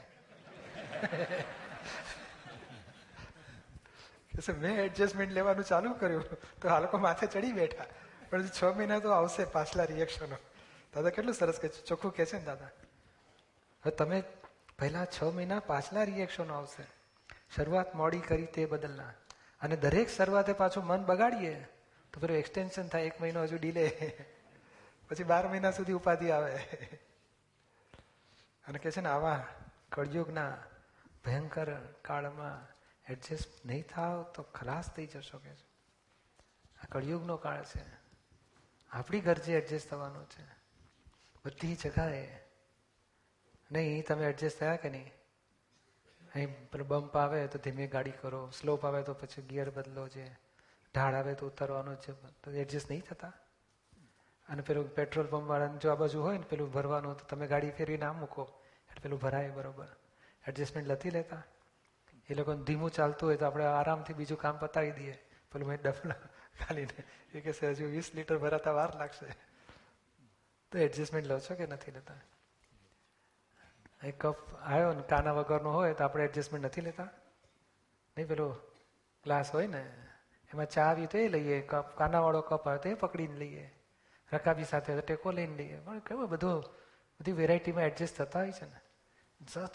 મેં 4.58 4.80
એડજસ્ટમેન્ટ 4.80 5.32
લેવાનું 5.32 5.64
ચાલુ 5.64 5.92
કર્યું, 5.92 6.24
તો 6.62 6.68
આ 6.68 6.80
લોકો 6.80 6.98
માથે 6.98 7.26
ચડી 7.26 7.52
બેઠા. 7.52 7.84
પણ 8.30 8.46
છ 8.46 8.64
મહિના 8.64 8.98
તો 8.98 9.10
આવશે 9.10 9.44
પાછલા 9.44 9.84
રિએક્શનો 9.84 10.36
દાદા, 10.94 11.10
કેટલું 11.10 11.34
સરસ 11.34 11.60
કે 11.60 11.68
ચોખ્ખું 11.68 12.14
કે 12.14 12.26
છે 12.26 12.38
ને 12.38 12.44
દાદા? 12.44 12.64
હવે 12.64 13.90
તમે 13.90 14.22
પહેલા 14.78 15.04
છ 15.04 15.22
મહિના 15.22 15.60
પાછલા 15.60 16.02
રિએક્શનો 16.02 16.54
આવશે. 16.54 16.86
શરૂઆત 17.56 17.94
મોડી 17.94 18.20
કરી 18.20 18.46
તે 18.46 18.66
બદલના. 18.66 19.12
અને 19.60 19.76
દરેક 19.76 20.08
શરૂઆતે 20.08 20.52
પાછું 20.52 20.84
મન 20.84 21.04
બગાડીએ, 21.04 21.54
તો 22.12 22.20
પેલું 22.20 22.36
એક્સટેન્શન 22.36 22.88
થાય. 22.88 23.02
એક 23.02 23.20
મહિનો 23.20 23.42
હજુ 23.42 23.58
ડીલે 23.58 24.16
પછી 25.08 25.22
બાર 25.22 25.48
મહિના 25.48 25.70
સુધી 25.70 25.92
ઉપાધિ 25.92 26.30
આવે. 26.30 26.56
અને 28.68 28.78
કહે 28.78 28.90
છે 28.90 29.00
ને, 29.00 29.08
આવા 29.08 29.46
કળયુગના 29.92 30.56
ભયંકર 31.24 31.74
કાળમાં 32.02 32.76
એડજસ્ટ 33.12 33.66
નહીં 33.66 33.82
થાવ 33.82 34.22
તો 34.22 34.42
ખલાસ 34.42 34.90
થઈ 34.90 35.06
જશો 35.06 35.38
કે 35.38 35.50
છે. 35.50 35.66
આ 36.82 36.86
કળયુગનો 36.88 37.36
કાળ 37.36 37.64
છે. 37.64 38.05
આપણી 38.90 39.20
ગરજે 39.20 39.52
એડજસ્ટ 39.52 39.90
થવાનું 39.90 40.26
છે. 40.28 40.44
બધી 41.44 41.74
જગાએ 41.74 42.40
નહીં, 43.72 44.04
તમે 44.04 44.24
એડજસ્ટ 44.26 44.58
થયા 44.58 44.76
કે 44.76 44.90
નહીં? 44.90 45.12
અહીં 46.34 46.70
બમ્પ 46.88 47.16
આવે 47.16 47.46
તો 47.46 47.58
ધીમે 47.58 47.86
ગાડી 47.86 48.10
કરો. 48.10 48.50
સ્લોપ 48.50 48.86
આવે 48.86 49.02
તો 49.02 49.14
પછી 49.14 49.42
ગિયર 49.42 49.70
બદલો 49.70 50.08
છે 50.08 50.26
ઢાળ 50.94 51.14
આવે 51.14 51.34
તો 51.34 51.46
ઉતરવાનો 51.46 51.94
છે. 51.94 52.12
એડજસ્ટ 52.50 52.90
નહીં 52.90 53.02
થતા. 53.02 53.32
અને 54.48 54.62
પેલું 54.62 54.94
પેટ્રોલ 54.94 55.26
પંપ 55.26 55.42
વાળાને 55.42 55.78
જો 55.78 55.90
આ 55.90 55.94
બાજુ 55.94 56.22
હોય 56.22 56.38
ને 56.38 56.44
પેલું 56.44 56.72
ભરવાનું 56.72 57.16
તો 57.16 57.24
તમે 57.24 57.46
ગાડી 57.46 57.70
ફેરવીને 57.70 58.04
આમ 58.04 58.18
મૂકો. 58.18 58.62
એટલે 58.90 59.00
પેલું 59.02 59.20
ભરાય 59.20 59.50
બરોબર. 59.50 59.88
એડજસ્ટમેન્ટ 60.48 60.90
નથી 60.90 61.10
લેતા. 61.10 61.42
એ 62.28 62.34
લોકોને 62.34 62.64
ધીમું 62.64 62.90
ચાલતું 62.90 63.28
હોય 63.28 63.36
તો 63.36 63.46
આપણે 63.46 63.64
આરામથી 63.64 64.14
બીજું 64.14 64.38
કામ 64.38 64.58
પતાવી 64.58 64.90
દઈએ. 64.90 65.18
પેલું 65.52 65.68
મેં 65.68 65.78
ડફલા 65.82 66.14
ખાલીને. 66.64 67.04
એ 67.38 67.40
કે 67.40 67.50
હજુ 67.50 67.86
વીસ 67.86 68.10
લીટર 68.14 68.38
ભરાતા 68.38 68.72
વાર 68.72 68.96
લાગશે. 68.96 69.26
તો 70.72 70.78
એડજસ્ટમેન્ટ 70.78 71.28
લો 71.28 71.38
છો 71.40 71.54
કે 71.54 71.66
નથી 71.66 71.90
લેતા? 71.90 72.14
એ 74.02 74.10
કપ 74.10 74.54
આવ્યો 74.54 74.92
ને 74.92 75.02
કાના 75.02 75.32
વગરનો 75.32 75.72
હોય 75.72 75.94
તો 75.94 76.04
આપણે 76.04 76.24
એડજસ્ટમેન્ટ 76.24 76.66
નથી 76.66 76.80
લેતા? 76.80 77.04
નહીં 78.16 78.28
પેલો 78.28 78.56
ગ્લાસ 79.24 79.54
હોય 79.54 79.66
ને, 79.66 79.90
એમાં 80.52 80.66
ચા 80.66 80.82
આવી 80.82 81.06
તો 81.06 81.18
એ 81.18 81.28
લઈએ 81.28 81.60
કપ, 81.60 81.96
કાનાવાળો 81.96 82.40
કપ 82.40 82.68
આવે 82.68 82.78
તો 82.78 82.88
એ 82.88 82.94
પકડીને 82.94 83.38
લઈએ. 83.38 83.74
રકાબી 84.32 84.64
સાથે 84.64 85.00
ટેકો 85.00 85.30
લઈને 85.30 85.56
લઈએ. 85.56 85.80
પણ 85.80 85.98
કેવું 85.98 86.28
બધું, 86.28 86.60
બધી 87.20 87.32
વેરાયટીમાં 87.32 87.84
એડજસ્ટ 87.84 88.16
થતા 88.16 88.38
હોય 88.38 88.52
છે 88.52 88.64
ને. 88.64 88.80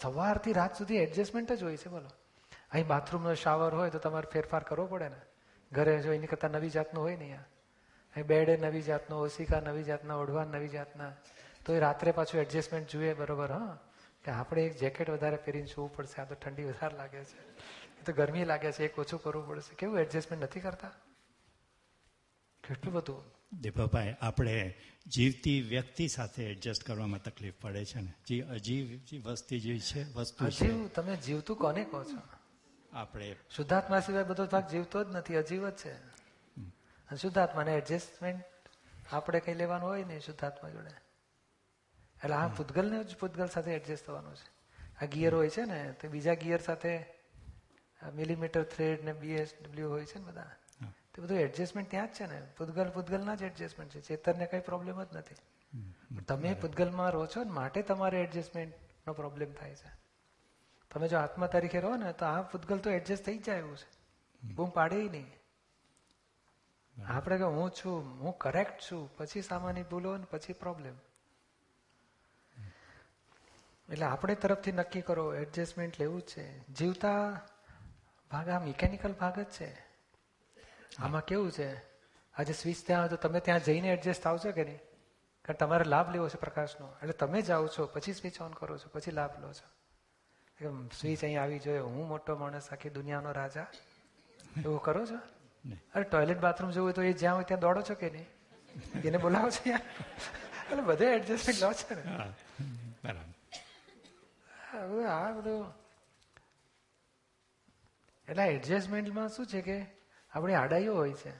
સવારથી 0.02 0.52
રાત 0.52 0.76
સુધી 0.76 0.96
એડજસ્ટમેન્ટ 0.96 1.52
જ 1.52 1.62
હોય 1.62 1.76
છે, 1.76 1.88
બોલો. 1.88 2.08
અહીં 2.70 2.86
બાથરૂમનો 2.86 3.34
શાવર 3.34 3.74
હોય 3.74 3.90
તો 3.90 3.98
તમારે 3.98 4.30
ફેરફાર 4.32 4.62
કરવો 4.62 4.86
પડે 4.86 5.08
ને. 5.08 5.20
ઘરે 5.72 6.02
જો 6.02 6.12
એની 6.12 6.26
કરતાં 6.26 6.50
નવી 6.50 6.70
જાતનું 6.70 7.04
હોય 7.04 7.16
ને 7.16 7.24
અહીંયા 7.24 8.22
બેડ 8.22 8.64
નવી 8.64 8.82
જાતનો 8.82 9.18
ઓશિકા 9.18 9.60
નવી 9.60 9.82
જાતના 9.82 10.14
ઓઢવા 10.14 10.44
નવી 10.44 10.68
જાતના. 10.68 11.12
તો 11.66 11.74
એ 11.74 11.78
રાત્રે 11.78 12.12
પાછું 12.12 12.40
એડજસ્ટમેન્ટ 12.40 12.90
જોઈએ 12.90 13.14
બરોબર 13.14 13.52
હા. 13.52 13.78
કે 14.24 14.30
આપણે 14.30 14.62
એક 14.62 14.78
જેકેટ 14.78 15.10
વધારે 15.10 15.36
પહેરીને 15.36 15.66
સૂવું 15.66 15.96
પડશે 15.96 16.20
આ 16.20 16.24
તો 16.24 16.34
ઠંડી 16.34 16.64
વધારે 16.64 16.96
લાગે 16.96 17.24
છે. 17.24 17.38
એ 18.00 18.04
તો 18.06 18.12
ગરમી 18.12 18.44
લાગે 18.44 18.72
છે 18.72 18.84
એક 18.84 18.98
ઓછું 18.98 19.22
કરવું 19.22 19.46
પડશે. 19.46 19.74
કેવું 19.74 19.98
એડજસ્ટમેન્ટ 19.98 20.44
નથી 20.44 20.60
કરતા? 20.60 20.92
કેટલું 22.68 22.94
બધું? 22.94 23.24
દીપકભાઈ 23.60 24.14
આપણે 24.20 24.74
જીવતી 25.06 25.60
વ્યક્તિ 25.60 26.08
સાથે 26.08 26.44
એડજસ્ટ 26.44 26.84
કરવામાં 26.84 27.22
તકલીફ 27.22 27.54
પડે 27.60 27.84
છે 27.84 28.00
ને. 28.00 28.12
જે 28.26 28.40
અજીવ 28.40 29.00
વસ્તી 29.24 29.60
જે 29.60 29.78
છે 29.78 30.12
વસ્તુ 30.12 30.50
છે. 30.50 30.88
તમે 30.88 31.16
જીવતું 31.16 31.56
કોને 31.56 31.84
કહો 31.84 32.04
છો? 32.04 32.41
આપણે 32.92 33.36
શુદ્ધાત્મા 33.50 34.00
સિવાય 34.00 34.24
બધો 34.24 34.46
ભાગ 34.46 34.66
જીવતો 34.68 35.04
જ 35.04 35.16
નથી 35.16 35.36
અજીવ 35.36 35.68
જ 35.68 35.72
છે. 35.72 35.92
અને 37.08 37.16
શુદ્ધાત્માને 37.16 37.74
એડજસ્ટમેન્ટ 37.74 38.44
આપણે 39.12 39.40
કઈ 39.40 39.54
લેવાનું 39.54 39.88
હોય 39.88 40.04
નહીં 40.04 40.20
શુદ્ધાત્મા 40.20 40.70
જોડે. 40.70 40.90
એટલે 42.24 42.34
આ 42.34 42.48
પૂતગલને 42.48 43.04
જ 43.04 43.16
પૂતગલ 43.16 43.46
સાથે 43.46 43.74
એડજસ્ટ 43.74 44.06
થવાનું 44.06 44.36
છે. 44.36 44.48
આ 45.02 45.04
ગિયર 45.04 45.34
હોય 45.34 45.48
છે 45.48 45.64
ને 45.64 45.92
તો 45.92 46.08
બીજા 46.08 46.34
ગિયર 46.34 46.60
સાથે 46.60 47.04
મિલીમીટર 48.14 48.62
થ્રેડ 48.62 49.04
ને 49.04 49.12
બીએસડબલ્યુ 49.12 49.90
હોય 49.90 50.04
છે 50.04 50.18
ને 50.18 50.24
બધા. 50.24 50.50
તે 51.14 51.22
બધું 51.22 51.38
એડજસ્ટમેન્ટ 51.38 51.90
ત્યાં 51.90 52.06
જ 52.06 52.10
છે 52.10 52.26
ને. 52.26 52.42
પૂતગલ 52.58 52.90
પૂતગલના 52.90 53.34
જ 53.34 53.42
એડજસ્ટમેન્ટ 53.42 53.92
છે. 53.92 54.00
ચેતનને 54.00 54.46
કઈ 54.46 54.60
પ્રોબ્લેમ 54.60 55.04
જ 55.04 55.06
નથી. 55.12 55.34
તમે 56.28 56.54
પૂતગલમાં 56.54 57.10
રહો 57.10 57.26
છો 57.26 57.44
ને 57.44 57.50
માટે 57.50 57.82
તમારે 57.82 58.22
એડજસ્ટમેન્ટનો 58.22 59.12
પ્રોબ્લેમ 59.12 59.52
થાય 59.52 59.74
છે. 59.74 60.01
તમે 60.92 61.08
જો 61.08 61.18
આત્મા 61.18 61.46
તરીકે 61.46 61.80
રહો 61.80 61.96
ને 61.96 62.12
તો 62.12 62.26
આ 62.26 62.42
પૂતગલ 62.42 62.78
તો 62.78 62.90
એડજસ્ટ 62.90 63.24
થઈ 63.24 63.38
જાય 63.38 63.58
એવું 63.58 63.76
છે. 63.76 64.02
બૂમ 64.54 64.70
પાડે 64.70 64.96
નહીં. 64.96 65.32
આપણે 67.08 67.38
કે 67.38 67.44
હું 67.44 67.70
છું 67.70 68.20
હું 68.20 68.38
કરેક્ટ 68.38 68.80
છું 68.80 69.16
પછી 69.16 69.42
સામાન્ય 69.42 69.82
ભૂલો 69.82 70.16
ને 70.16 70.24
પછી 70.24 70.52
પ્રોબ્લેમ 70.52 70.94
એટલે 73.88 74.06
આપણે 74.06 74.34
તરફથી 74.34 74.72
નક્કી 74.72 75.00
કરો 75.00 75.34
એડજસ્ટમેન્ટ 75.34 76.00
લેવું 76.00 76.20
જ 76.20 76.24
છે. 76.24 76.68
જીવતા 76.68 77.40
ભાગ 78.30 78.48
આ 78.48 78.60
મિકેનિકલ 78.60 79.12
ભાગ 79.12 79.40
જ 79.40 79.44
છે. 79.44 79.86
આમાં 80.98 81.24
કેવું 81.24 81.52
છે? 81.52 81.76
આજે 82.34 82.52
સ્વિચ 82.52 82.86
ત્યાં 82.86 83.10
તો 83.10 83.16
તમે 83.16 83.40
ત્યાં 83.40 83.60
જઈને 83.60 83.88
એડજસ્ટ 83.88 84.26
આવશો 84.26 84.52
કે 84.52 84.64
નહીં? 84.64 84.78
કારણ 85.42 85.54
તમારે 85.54 85.84
લાભ 85.84 86.10
લેવો 86.12 86.28
છે 86.28 86.38
પ્રકાશનો. 86.38 86.94
એટલે 87.02 87.12
તમે 87.12 87.42
જાઓ 87.42 87.66
છો 87.66 87.86
પછી 87.86 88.12
સ્વિચ 88.12 88.40
ઓન 88.40 88.52
કરો 88.52 88.78
છો 88.78 88.88
પછી 88.92 89.10
લાભ 89.10 89.40
લો 89.40 89.52
છો. 89.52 89.81
સ્વિચ 90.70 91.24
અહીં 91.24 91.42
આવી 91.42 91.58
જોઈએ. 91.58 91.78
હું 91.78 92.08
મોટો 92.08 92.36
માણસ 92.36 92.72
આખી 92.72 92.90
દુનિયાનો 92.90 93.32
રાજા. 93.32 93.66
એવું 94.64 94.82
કરો 94.82 95.06
છો? 95.06 95.18
અરે 95.94 96.02
ટોયલેટ 96.02 96.38
બાથરૂમ 96.38 96.70
જવું 96.70 96.84
હોય 96.84 96.92
તો 96.92 97.02
એ 97.02 97.12
જ્યાં 97.12 97.34
હોય 97.34 97.44
ત્યાં 97.44 97.60
દોડો 97.60 97.82
છો 97.82 97.94
કે 97.94 98.10
નહીં? 98.10 98.26
એને 99.04 99.18
બોલાવો 99.18 99.50
છો 99.50 99.70
એટલે 99.70 100.82
બધે 100.82 101.06
એડજસ્ટમેન્ટ 101.06 101.62
લો 101.62 101.72
છો 101.72 101.94
ને. 101.94 102.32
બરાબર. 103.04 105.06
આ 105.06 105.30
બધું 105.30 105.72
એટલે 108.28 108.44
એડજસ્ટમેન્ટમાં 108.44 109.28
શું 109.28 109.46
છે 109.46 109.60
કે 109.60 109.86
આપણી 110.30 110.54
આડાઈઓ 110.54 110.94
હોય 110.94 111.12
છે. 111.12 111.32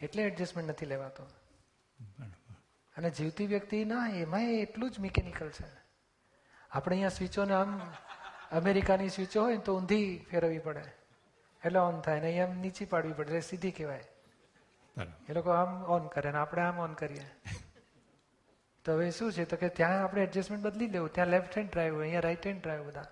એટલે 0.00 0.22
એડજસ્ટમેન્ટ 0.22 0.70
નથી 0.70 0.86
લેવાતો. 0.86 1.26
અને 2.96 3.10
જીવતી 3.10 3.46
વ્યક્તિ 3.46 3.84
ના 3.84 4.08
એમાં 4.08 4.40
એટલું 4.40 4.90
જ 4.90 4.98
મિકેનિકલ 4.98 5.48
છે. 5.48 5.89
આપણે 6.72 6.94
અહીંયા 6.96 7.16
સ્વીચોને 7.18 7.54
આમ 7.60 7.70
અમેરિકાની 8.58 9.10
સ્વીચો 9.16 9.42
હોય 9.44 9.56
ને 9.56 9.64
તો 9.68 9.72
ઊંધી 9.78 10.08
ફેરવવી 10.30 10.62
પડે. 10.66 10.84
એટલે 11.62 11.80
ઓન 11.88 12.00
થાય 12.06 12.20
ને 12.20 12.28
અહીંયા 12.30 12.60
નીચી 12.64 12.88
પાડવી 12.92 13.16
પડે 13.18 13.30
એટલે 13.30 13.48
સીધી 13.50 13.74
કહેવાય. 13.78 14.06
એ 15.28 15.32
લોકો 15.36 15.50
આમ 15.60 15.72
ઓન 15.94 16.08
કરે 16.14 16.32
ને 16.36 16.38
આપણે 16.42 16.62
આમ 16.66 16.78
ઓન 16.86 16.94
કરીએ. 17.00 17.26
તો 18.84 18.96
હવે 18.96 19.10
શું 19.18 19.32
છે? 19.36 19.44
તો 19.50 19.56
કે 19.62 19.68
ત્યાં 19.78 20.02
આપણે 20.04 20.22
એડજસ્ટમેન્ટ 20.26 20.64
બદલી 20.66 20.90
લેવું. 20.94 21.10
ત્યાં 21.16 21.32
લેફ્ટ 21.34 21.56
હેન્ડ 21.58 21.70
ડ્રાઈવ 21.72 21.94
હોય 21.94 22.06
અહીંયા 22.06 22.26
રાઈટ 22.26 22.46
હેન્ડ 22.50 22.62
ડ્રાઈવ 22.62 22.84
બધા. 22.90 23.08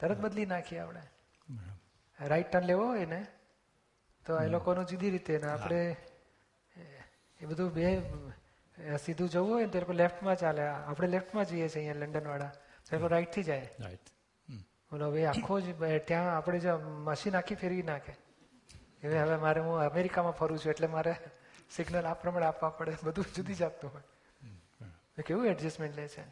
તરત 0.00 0.18
બદલી 0.24 0.46
નાખીએ 0.52 0.80
આપણે. 0.84 1.02
રાઈટ 2.18 2.50
ટર્ન 2.50 2.66
લેવો 2.70 2.84
હોય 2.90 3.06
ને 3.14 3.20
તો 4.26 4.36
એ 4.42 4.48
લોકોનું 4.54 4.86
જુદી 4.90 5.10
રીતે 5.14 5.38
ને 5.38 5.48
આપણે 5.54 5.80
એ 7.40 7.46
બધું 7.48 7.72
બે 7.78 7.86
સીધું 9.04 9.28
જવું 9.34 9.50
હોય 9.54 9.66
ને 9.66 9.72
તો 9.72 9.78
એ 9.78 9.82
લોકો 9.84 9.96
લેફ્ટમાં 10.02 10.36
ચાલે. 10.44 10.62
આપણે 10.90 11.08
લેફ્ટમાં 11.16 11.46
જઈએ 11.50 11.68
છીએ 11.68 11.80
અહીંયા 11.82 12.02
લંડન 12.02 12.30
વાળા. 12.32 12.52
તો 12.86 12.96
એ 12.96 12.98
લોકો 12.98 13.08
રાઈટથી 13.08 13.42
જાય 13.42 13.70
રાઈટ 13.80 14.10
બોલો 14.92 15.10
હવે 15.10 15.26
આખો 15.26 15.60
જ 15.60 15.98
ત્યાં 16.06 16.36
આપણે 16.36 16.58
જે 16.58 16.72
મશીન 17.06 17.36
આખી 17.36 17.54
ફેરવી 17.54 17.82
નાખે. 17.82 18.12
હવે 19.02 19.18
હવે 19.18 19.36
મારે 19.36 19.60
હું 19.60 19.80
અમેરિકામાં 19.80 20.32
ફરું 20.32 20.58
છું 20.58 20.70
એટલે 20.70 20.86
મારે 20.86 21.14
સિગ્નલ 21.70 22.06
આ 22.06 22.14
પ્રમાણે 22.14 22.46
આપવા 22.46 22.70
પડે. 22.70 22.96
બધું 23.02 23.24
જુદી 23.36 23.54
જાતનું 23.54 23.92
હોય. 23.92 24.02
કેવું 25.22 25.46
એડજસ્ટમેન્ટ 25.46 25.96
લે 25.96 26.08
છે? 26.08 26.24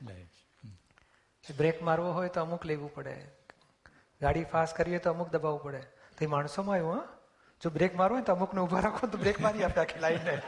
બ્રેક 1.57 1.83
મારવો 1.83 2.13
હોય 2.13 2.29
તો 2.29 2.41
અમુક 2.41 2.65
લેવું 2.65 2.95
પડે. 2.95 3.17
ગાડી 4.21 4.45
ફાસ્ટ 4.45 4.77
કરીએ 4.77 4.99
તો 4.99 5.11
અમુક 5.11 5.29
દબાવવું 5.29 5.63
પડે. 5.63 5.83
તો 6.19 6.25
એ 6.25 6.27
માણસોમાં 6.27 6.77
આવ્યું 6.77 6.97
હા? 6.97 7.09
જો 7.63 7.71
બ્રેક 7.71 7.95
મારવો 7.95 8.15
હોય 8.17 8.25
તો 8.25 8.33
અમુકને 8.33 8.61
ઊભા 8.61 8.81
રાખો 8.81 9.07
તો 9.07 9.19
બ્રેક 9.19 9.41
મારી 9.41 9.65
આપે 9.65 9.81
આખી 9.81 9.99
લાઈનને 9.99 10.35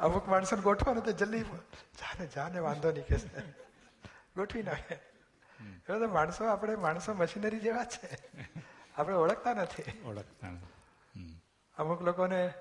અમુક 0.00 0.28
માણસોને 0.28 0.62
ગોઠવાનું 0.62 1.04
તો 1.04 1.12
જલ્દી 1.12 1.44
જાને 2.26 2.58
વાંધો 2.58 2.92
નહીં 2.92 3.06
કે 3.06 3.16
ગોઠવી 4.36 4.62
નાખે. 4.62 4.94
એવા 5.88 5.98
તો 5.98 6.08
માણસો 6.08 6.44
આપણે 6.44 6.76
માણસો 6.76 7.14
મશીનરી 7.14 7.58
જેવા 7.58 7.84
છે. 7.84 8.18
આપણે 8.96 9.16
ઓળખતા 9.16 9.52
નથી. 9.52 10.02
ઓળખતા 10.04 10.48
અમુક 11.76 12.02
લોકોને 12.02 12.52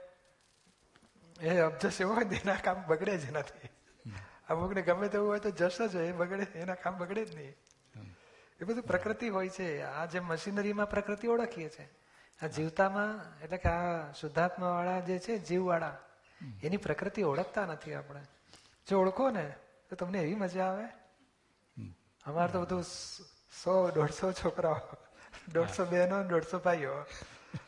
એ 1.42 1.58
અબજસ 1.58 2.02
એવો 2.02 2.14
હોય 2.14 2.26
એના 2.26 2.56
કામ 2.56 2.84
બગડે 2.88 3.18
જ 3.18 3.32
નથી. 3.32 3.70
અમુકને 4.50 4.82
ગમે 4.82 5.08
તેવું 5.08 5.28
હોય 5.28 5.40
તો 5.40 5.50
જશ 5.50 5.82
જ 5.82 5.96
હોય 5.96 6.08
એ 6.08 6.12
બગડે 6.12 6.44
એના 6.44 6.74
કામ 6.74 6.98
બગડે 6.98 7.26
જ 7.26 7.36
નહીં. 7.36 7.56
એ 8.62 8.66
બધું 8.66 8.84
પ્રકૃતિ 8.84 9.30
હોય 9.30 9.50
છે. 9.50 9.82
આ 9.82 10.06
જે 10.06 10.20
મશીનરીમાં 10.20 10.90
પ્રકૃતિ 10.90 11.28
ઓળખીએ 11.28 11.70
છે. 11.70 12.02
આ 12.42 12.48
જીવતામાં 12.48 13.40
એટલે 13.40 13.58
કે 13.58 13.70
આ 13.70 14.12
શુદ્ધાત્મા 14.12 14.70
વાળા 14.70 15.00
જે 15.00 15.20
છે 15.20 15.38
જીવવાળા 15.38 15.98
એની 16.64 16.78
પ્રકૃતિ 16.78 17.24
ઓળખતા 17.24 17.66
નથી 17.66 17.94
આપણે. 17.94 18.22
જો 18.88 19.02
ઓળખો 19.02 19.30
ને 19.30 19.56
તો 19.90 19.96
તમને 19.96 20.20
એવી 20.20 20.36
મજા 20.36 20.66
આવે? 20.66 20.88
અમારે 22.26 22.52
તો 22.52 22.62
બધું 22.62 22.84
સો 23.64 23.92
દોઢસો 23.92 24.32
છોકરાઓ 24.32 24.98
દોઢસો 25.54 25.86
બહેનો 25.86 26.24
દોઢસો 26.24 26.60
ભાઈઓ. 26.60 27.06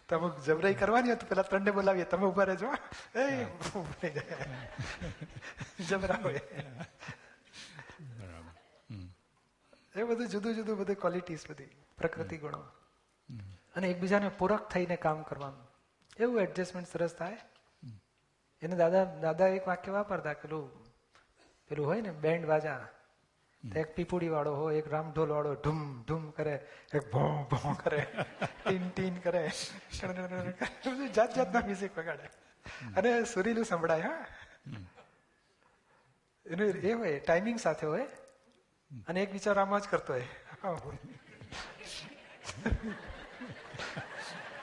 તમે 0.10 0.28
જબરાઈ 0.46 0.74
કરવાની 0.74 1.10
હોય 1.10 1.16
તો 1.16 1.26
પેલા 1.28 1.42
ત્રણને 1.42 1.72
બોલાવીએ 1.72 2.06
તમે 2.06 2.26
ઊભા 2.26 2.44
રહેજો. 2.44 2.70
એ 3.16 3.46
ઊભું 3.46 4.00
થઈ 4.02 4.14
જબરા 5.90 6.20
હોય. 6.24 6.42
એ 9.96 10.04
બધું 10.04 10.28
જુદું 10.28 10.56
જુદું 10.56 10.78
બધી 10.78 10.96
ક્વોલિટીઝ 10.96 11.50
બધી 11.50 11.76
પ્રકૃતિ 11.98 12.38
ગુણો. 12.38 12.62
અને 13.76 13.88
એકબીજાને 13.88 14.30
પૂરક 14.30 14.70
થઈને 14.70 14.96
કામ 14.96 15.24
કરવાનું. 15.24 15.68
એવું 16.20 16.42
એડજસ્ટમેન્ટ 16.42 16.90
સરસ 16.90 17.14
થાય. 17.14 17.38
એને 18.62 18.76
દાદા 18.76 19.06
દાદા 19.06 19.48
એક 19.48 19.68
વાક્ય 19.68 19.92
વાપરતા 19.92 20.34
પેલું 20.34 20.83
પેલું 21.74 21.88
હોય 21.88 22.02
ને, 22.02 22.12
બેન્ડ 22.12 22.46
બાજા 22.46 22.88
એક 23.76 23.96
પીપુડી 23.96 24.30
વાળો 24.30 24.56
હોય, 24.56 24.78
એક 24.78 24.88
રામઢોલ 24.88 25.32
વાળો 25.32 25.54
ઢૂમ 25.54 26.04
ઢૂમ 26.08 26.30
કરે, 26.30 26.68
એક 26.94 27.12
ભો 27.12 27.44
ભો 27.44 27.74
કરે, 27.84 28.08
ટીન 28.68 28.90
ટીન 28.90 29.16
કરે. 29.16 29.52
જાત 31.16 31.36
જાતના 31.36 31.60
મ્યુઝિક 31.60 31.98
વગાડે. 31.98 32.24
અને 32.98 33.24
સુરીલું 33.24 33.66
સંભળાય, 33.66 34.02
હા. 34.02 34.26
એનું 36.46 36.68
એ 36.68 36.94
હોય 36.94 37.20
ટાઈમિંગ 37.20 37.60
સાથે 37.60 37.88
હોય, 37.88 38.06
અને 39.08 39.24
એક 39.24 39.34
વિચાર 39.34 39.60
આમાં 39.60 39.80
જ 39.80 39.88
કરતો 39.90 40.14
હોય. 40.14 40.28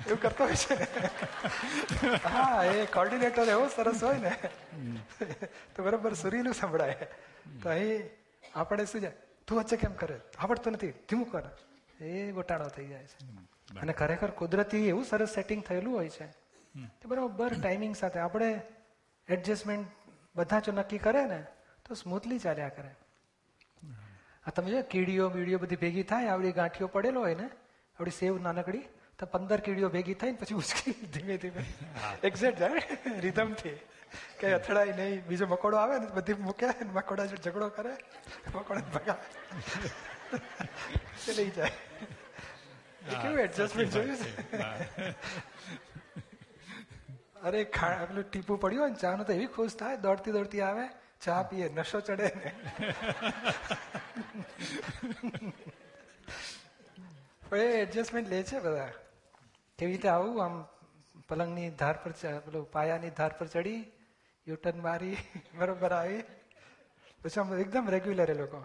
એવું 0.06 0.22
કરતો 0.22 0.44
હોય 0.44 0.54
છે. 0.54 0.74
હા 2.24 2.64
એ 2.64 2.86
કોર્ડિનેટર 2.86 3.42
એવો 3.42 3.68
સરસ 3.68 4.04
હોય 4.04 4.18
ને. 4.18 4.36
તો 5.76 5.82
બરોબર 5.82 6.14
સુરીલું 6.14 6.54
સંભળાય. 6.54 6.96
તો 7.62 7.68
અહીં 7.68 8.02
આપણે 8.54 8.84
શું 8.84 9.00
છે? 9.00 9.10
તું 9.46 9.58
વચ્ચે 9.58 9.76
કેમ 9.76 9.92
કરે? 9.92 10.20
આવડતું 10.38 10.72
નથી. 10.72 10.90
ધીમું 10.90 11.30
કર. 11.30 11.42
એ 12.00 12.32
ગોટાળો 12.32 12.68
થઈ 12.68 12.86
જાય 12.86 13.04
છે. 13.04 13.26
અને 13.80 13.92
ખરેખર 13.92 14.30
કુદરતી 14.30 14.88
એવું 14.88 15.04
સરસ 15.04 15.34
સેટિંગ 15.34 15.62
થયેલું 15.62 15.96
હોય 15.96 16.08
છે. 16.08 16.26
તો 17.00 17.08
બરોબર 17.08 17.52
ટાઈમિંગ 17.62 17.96
સાથે 17.96 18.18
આપણે 18.18 18.60
એડજસ્ટમેન્ટ 19.28 19.88
બધા 20.36 20.60
જો 20.60 20.72
નક્કી 20.72 20.98
કરે 20.98 21.24
ને 21.24 21.46
તો 21.88 21.94
સ્મૂથલી 21.94 22.38
ચાલ્યા 22.38 22.68
કરે. 22.68 22.90
આ 24.46 24.50
તમે 24.50 24.70
જો 24.70 24.82
કીડીઓ 24.82 25.28
બીડીઓ 25.28 25.58
બધી 25.58 25.76
ભેગી 25.76 26.02
થાય 26.02 26.28
આવડી 26.28 26.52
ગાંઠીઓ 26.52 26.86
પડેલો 26.86 27.20
હોય 27.20 27.34
ને 27.34 27.46
આવડી 27.98 28.10
સેવ 28.10 28.42
નાનકડી 28.42 28.82
તો 29.20 29.26
પંદર 29.26 29.60
કીડીઓ 29.60 29.88
ભેગી 29.90 30.14
થાય 30.14 30.32
ને 30.32 30.38
પછી 30.38 30.54
ઉચકી 30.54 30.92
ધીમે 31.14 31.34
ધીમે. 31.36 31.62
એક્ઝેક્ટ 32.22 32.58
જાય 32.58 32.80
રિધમથી 33.20 33.74
કે 34.38 34.52
અથડાય 34.54 34.92
નહીં 34.92 35.18
બીજો 35.26 35.46
મકોડો 35.46 35.76
આવે 35.76 35.96
ને 35.98 36.08
બધી 36.14 36.38
મૂકે 36.40 36.66
ને 36.70 36.86
મકોડા 36.92 37.26
જો 37.26 37.36
ઝઘડો 37.36 37.68
કરે 37.70 37.92
મકોડા 38.54 38.86
ભગાવે. 38.94 39.26
લઈ 41.36 41.50
જાય. 41.50 41.74
કેવું 43.02 43.38
એડજસ્ટમેન્ટ 43.38 43.92
જોયું? 43.92 44.18
છે. 44.18 44.30
અરે 47.46 47.60
ખા 47.76 47.92
પેલું 48.06 48.24
ટીપું 48.24 48.58
પડ્યું 48.58 48.82
હોય 48.82 48.90
ને 48.90 48.98
ચા 48.98 49.12
નું 49.16 49.26
તો 49.26 49.32
એવી 49.32 49.50
ખુશ 49.50 49.76
થાય 49.76 49.96
દોડતી 49.98 50.32
દોડતી 50.32 50.62
આવે 50.62 50.86
ચા 51.20 51.42
પીએ 51.44 51.66
નશો 51.70 51.98
ચડે 52.00 52.28
ને. 52.36 52.50
પણ 57.44 57.60
એ 57.60 57.78
એડજસ્ટમેન્ટ 57.82 58.28
લે 58.28 58.42
છે 58.44 58.58
બધા. 58.60 58.90
કેવી 59.80 59.92
રીતે 59.92 60.08
આવું, 60.08 60.44
આમ 60.44 60.64
પલંગની 61.28 61.70
ધાર 61.70 61.96
પર 61.96 62.12
પેલું 62.38 62.70
પાયાની 62.70 63.10
ધાર 63.10 63.32
પર 63.38 63.46
ચડી, 63.46 63.92
યુટર્ન 64.46 64.82
મારી, 64.82 65.16
બરોબર 65.58 65.92
આવી. 65.92 66.22
પછી 67.22 67.40
આમ 67.40 67.58
એકદમ 67.58 67.88
રેગ્યુલર 67.90 68.30
એ 68.30 68.34
લોકો. 68.34 68.64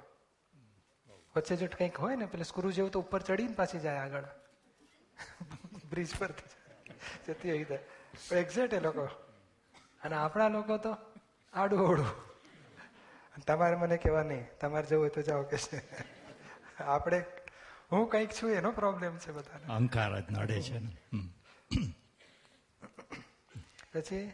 વચ્ચે 1.35 1.55
જો 1.55 1.67
કંઈક 1.77 1.99
હોય 1.99 2.15
ને, 2.15 2.25
પેલું 2.25 2.45
સ્ક્રૂ 2.45 2.71
જેવું 2.71 2.91
તો 2.91 2.99
ઉપર 2.99 3.21
ચડીને 3.21 3.53
પાછી 3.53 3.79
જાય 3.79 3.97
આગળ. 3.97 4.23
બ્રિજ 5.89 6.17
પરથી 6.19 6.49
જતી 7.27 7.51
રીતે 7.51 7.79
પણ 8.29 8.37
એક્ઝેક્ટ 8.37 8.73
એ 8.73 8.79
લોકો. 8.79 9.03
અને 10.03 10.15
આપણા 10.15 10.47
લોકો 10.47 10.77
તો 10.77 10.97
આડું 11.53 11.79
ઓડું. 11.79 12.07
તમારે 13.47 13.75
મને 13.75 13.97
કહેવા 13.97 14.23
નહીં. 14.23 14.47
તમારે 14.61 14.85
જવું 14.85 15.01
હોય 15.01 15.09
તો 15.09 15.21
જાઓ 15.21 15.43
કે 15.43 15.57
છે. 15.57 15.81
આપણે 16.83 17.23
હું 17.91 18.09
કંઈક 18.09 18.29
છું 18.29 18.51
એનો 18.51 18.71
પ્રોબ્લેમ 18.71 19.17
છે 19.17 19.31
બધાને. 19.31 19.65
અહંકાર 19.65 20.21
જ 20.21 20.23
નડે 20.31 20.61
છે 20.61 20.79
ને. 20.79 20.91
પછી? 23.93 24.31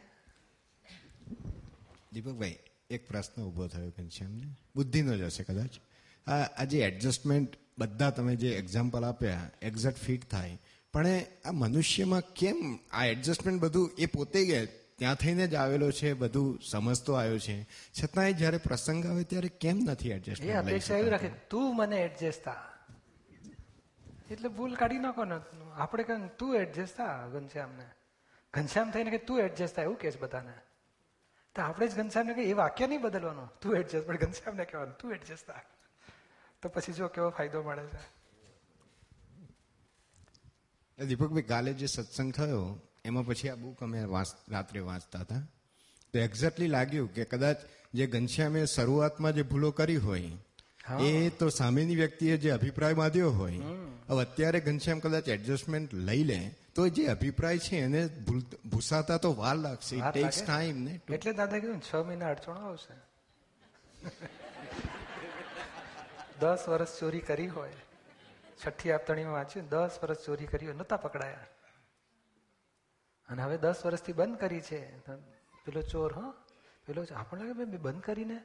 દીપકભાઈ 2.13 2.57
એક 2.89 3.07
પ્રશ્ન 3.07 3.43
ઊભો 3.43 3.67
થયો 3.67 3.89
ઘનશ્યામને 3.89 4.55
બુદ્ધિનો 4.75 5.17
જ 5.17 5.21
હશે 5.21 5.43
કદાચ. 5.43 5.69
આ 6.27 6.43
આ 6.43 6.63
જે 6.63 6.79
એડજસ્ટમેન્ટ 6.79 7.57
બધા 7.77 8.09
તમે 8.09 8.35
જે 8.35 8.49
એક્ઝામ્પલ 8.49 9.03
આપ્યા 9.03 9.49
એક્ઝેક્ટ 9.61 9.97
ફિટ 9.97 10.31
થાય. 10.31 10.59
પણ 10.93 11.07
એ 11.07 11.25
આ 11.45 11.51
મનુષ્યમાં 11.51 12.21
કેમ 12.21 12.79
આ 12.91 13.05
એડજસ્ટમેન્ટ 13.05 13.61
બધું 13.61 13.91
એ 13.97 14.05
પોતે 14.05 14.45
ગયા 14.45 14.65
ત્યાં 14.95 15.15
થઈને 15.15 15.47
જ 15.47 15.55
આવેલો 15.55 15.91
છે 15.91 16.13
બધું 16.13 16.59
સમજતો 16.71 17.13
આવ્યો 17.13 17.39
છે. 17.39 17.63
છતાંય 17.63 18.33
જ્યારે 18.33 18.57
પ્રસંગ 18.57 19.05
આવે 19.05 19.23
ત્યારે 19.23 19.47
કેમ 19.47 19.77
નથી 19.77 20.09
એ 20.09 20.51
અપેક્ષા 20.51 20.97
એવી 20.97 21.09
રાખે 21.09 21.29
તું 21.49 21.75
મને 21.75 21.97
એડજસ્ટ 21.97 22.43
થા. 22.43 22.70
એટલે 24.31 24.49
ભૂલ 24.49 24.75
કાઢી 24.75 24.97
નાખો 24.97 25.23
ને. 25.25 25.37
આપણે 25.75 26.03
કહે 26.03 26.15
તું 26.39 26.55
એડજસ્ટ 26.55 26.97
થા, 26.97 27.27
ઘનશ્યામને. 27.27 27.85
ઘનશ્યામ 28.53 28.91
થઈને 28.91 29.11
કે 29.11 29.17
તું 29.17 29.39
એડજસ્ટ 29.39 29.75
થાય 29.75 29.85
એવું 29.85 29.97
કે 29.97 30.11
છે 30.11 30.19
બધાને. 30.19 30.53
તો 31.55 31.61
આપણે 31.61 31.87
જ 31.87 31.95
ઘનશ્યામને 31.95 32.33
કે 32.33 32.43
એ 32.43 32.53
વાક્ય 32.53 32.87
નહીં 32.87 33.01
બદલવાનું. 33.01 33.49
તું 33.61 33.75
એડજસ્ટ 33.75 34.07
પણ 34.07 34.17
ઘનશ્યામને 34.17 34.65
કહેવાનું, 34.65 34.97
તું 34.97 35.11
એડજસ્ટ 35.11 35.47
થા. 35.47 35.61
તો 36.61 36.69
પછી 36.69 36.93
જો 36.93 37.07
કેવો 37.07 37.29
ફાયદો 37.29 37.63
મળે 37.63 37.85
છે. 37.87 38.01
દીપકભાઈ, 41.05 41.41
કાલે 41.41 41.73
જે 41.73 41.85
સત્સંગ 41.85 42.33
થયો, 42.33 42.79
એમાં 43.05 43.25
પછી 43.25 43.49
આ 43.49 43.55
બુક 43.55 43.83
અમે 43.83 44.05
રાત્રે 44.49 44.79
વાંચતા 44.79 45.19
હતા. 45.19 45.41
તો 46.13 46.19
એક્ઝેક્ટલી 46.19 46.67
લાગ્યું 46.67 47.13
કે 47.13 47.23
કદાચ 47.25 47.57
જે 47.93 48.07
ઘનશ્યામે 48.07 48.65
શરૂઆતમાં 48.65 49.33
જે 49.33 49.43
ભૂલો 49.43 49.71
કરી 49.71 49.95
હોય. 49.95 50.31
એ 51.01 51.29
તો 51.29 51.49
સામેની 51.49 51.95
વ્યક્તિએ 51.95 52.37
જે 52.37 52.51
અભિપ્રાય 52.51 52.93
બાંધ્યો 52.93 53.31
હોય 53.31 53.57
હવે 54.09 54.21
અત્યારે 54.21 54.59
ઘનશ્યામ 54.59 54.99
કદાચ 54.99 55.27
એડજસ્ટમેન્ટ 55.27 55.93
લઈ 55.93 56.23
લે 56.23 56.55
તો 56.75 56.87
જે 56.87 57.07
અભિપ્રાય 57.07 57.59
છે 57.59 57.75
એને 57.75 58.07
ભૂસાતા 58.69 59.17
તો 59.17 59.33
વાર 59.33 59.55
લાગશે. 59.55 59.95
વાર 59.95 60.11
ટેક્સ 60.11 60.43
ટાઈમ 60.43 60.77
ને 60.77 60.99
એટલે 61.09 61.33
દાદા 61.33 61.59
કીધું 61.59 61.81
છ 61.81 61.95
મહિના 61.95 62.29
અડચણો 62.29 62.61
આવશે. 62.67 62.95
દસ 66.39 66.63
વર્ષ 66.67 66.99
ચોરી 66.99 67.19
કરી 67.19 67.47
હોય 67.47 67.73
છઠ્ઠી 68.65 68.91
આપતણીમાં 68.91 69.33
વાંચ્યું 69.33 69.69
દસ 69.69 69.99
વર્ષ 70.03 70.17
ચોરી 70.17 70.45
કરી 70.45 70.65
હોય 70.65 70.75
નતા 70.75 70.97
પકડાયા. 70.97 71.45
અને 73.29 73.43
હવે 73.43 73.57
દસ 73.57 73.75
વર્ષથી 73.85 74.13
બંધ 74.13 74.37
કરી 74.37 74.61
છે. 74.61 74.97
પેલો 75.65 75.81
ચોર 75.81 76.13
હા 76.13 76.33
પેલો. 76.85 77.05
આપણને 77.15 77.43
લાગે 77.43 77.77
બંધ 77.77 78.01
કરીને? 78.01 78.39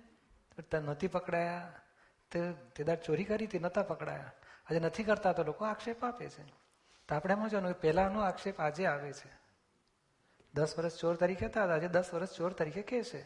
નથી 0.75 1.07
પકડાયા. 1.07 1.75
તે 2.31 2.53
તે 2.53 2.97
ચોરી 2.97 3.25
કરી 3.25 3.47
હતી, 3.47 3.59
નતા 3.59 3.83
પકડાયા. 3.83 4.33
આજે 4.67 4.81
નથી 4.81 5.05
કરતા 5.05 5.33
તો 5.33 5.45
લોકો 5.45 5.65
આક્ષેપ 5.65 6.05
આપે 6.05 6.29
છે. 6.29 6.43
તો 7.09 7.15
આપણે 7.15 7.35
એમ 7.35 7.49
જોવાનું 7.49 7.73
કે 7.73 7.79
પહેલાનો 7.79 8.21
આક્ષેપ 8.21 8.61
આજે 8.61 8.87
આવે 8.87 9.13
છે. 9.13 9.47
દસ 10.55 10.79
વર્ષ 10.79 11.01
ચોર 11.01 11.17
તરીકે 11.17 11.47
હતા 11.47 11.75
આજે 11.75 11.89
દસ 11.89 12.15
વર્ષ 12.15 12.29
ચોર 12.37 12.53
તરીકે 12.53 12.83
કે 12.83 13.03
છે? 13.03 13.25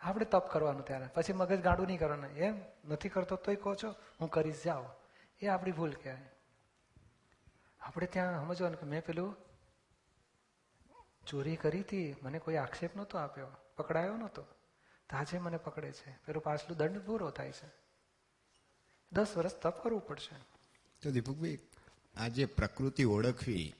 આપણે 0.00 0.24
તપ 0.24 0.50
કરવાનું 0.50 0.84
ત્યારે. 0.84 1.06
પછી 1.06 1.32
મગજ 1.32 1.60
ગાંડું 1.60 1.86
નહીં 1.86 1.98
કરવાનું. 1.98 2.30
એમ 2.30 2.60
નથી 2.84 3.08
કરતો 3.08 3.36
તોય 3.36 3.56
કહો 3.56 3.74
છો, 3.74 3.94
હું 4.20 4.30
કરીશ, 4.30 4.64
જાઓ. 4.64 4.84
એ 5.40 5.46
આપણી 5.46 5.72
ભૂલ 5.72 5.92
કહેવાય. 5.92 6.30
આપણે 7.80 8.06
ત્યાં 8.06 8.40
સમજવાનું 8.40 8.80
કે 8.80 8.86
મેં 8.86 9.04
પેલું 9.04 9.36
ચોરી 11.26 11.56
કરી 11.56 11.80
હતી, 11.80 12.16
મને 12.22 12.38
કોઈ 12.38 12.56
આક્ષેપ 12.56 12.96
નહોતો 12.96 13.18
આપ્યો, 13.18 13.46
પકડાયો 13.76 14.16
નહોતો. 14.16 14.46
તો 15.10 15.16
આજે 15.16 15.38
મને 15.38 15.56
પકડે 15.56 15.92
છે. 15.92 16.10
પેલું 16.10 16.42
પાછલું 16.42 16.78
દંડ 16.78 16.98
પૂરો 16.98 17.30
થાય 17.30 17.52
છે. 17.52 17.70
દસ 19.12 19.36
વર્ષ 19.36 19.52
તપ 19.52 19.82
કરવું 19.82 20.06
પડશે. 20.06 20.36
તો 21.02 21.10
દીપકભાઈ 21.10 21.58
આ 22.16 22.28
જે 22.28 22.44
પ્રકૃતિ 22.44 23.04
ઓળખવી 23.04 23.74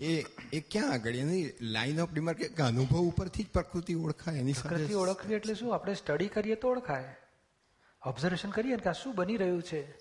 એ 0.00 0.22
એ 0.52 0.60
ક્યાં 0.60 0.92
આગળ? 0.92 1.10
એની 1.10 1.52
લાઈન 1.60 2.00
ઓફ 2.00 2.12
ડિમાર્ક 2.12 2.38
કે 2.38 2.62
અનુભવ 2.62 2.98
ઉપરથી 2.98 3.42
જ 3.42 3.48
પ્રકૃતિ 3.48 3.94
ઓળખાય 3.94 4.38
એની 4.38 4.52
પ્રકૃતિ 4.52 4.94
ઓળખવી 4.94 5.34
એટલે 5.34 5.54
શું? 5.54 5.74
આપણે 5.74 5.94
સ્ટડી 5.94 6.28
કરીએ 6.28 6.54
તો 6.54 6.68
ઓળખાય. 6.68 7.16
ઓબ્ઝર્વેશન 8.06 8.50
કરીએ 8.50 8.72
ને 8.72 8.82
કે 8.82 8.88
આ 8.88 8.92
શું 8.92 9.14
બની 9.14 9.36
રહ્યું 9.36 9.62
છે? 9.62 9.98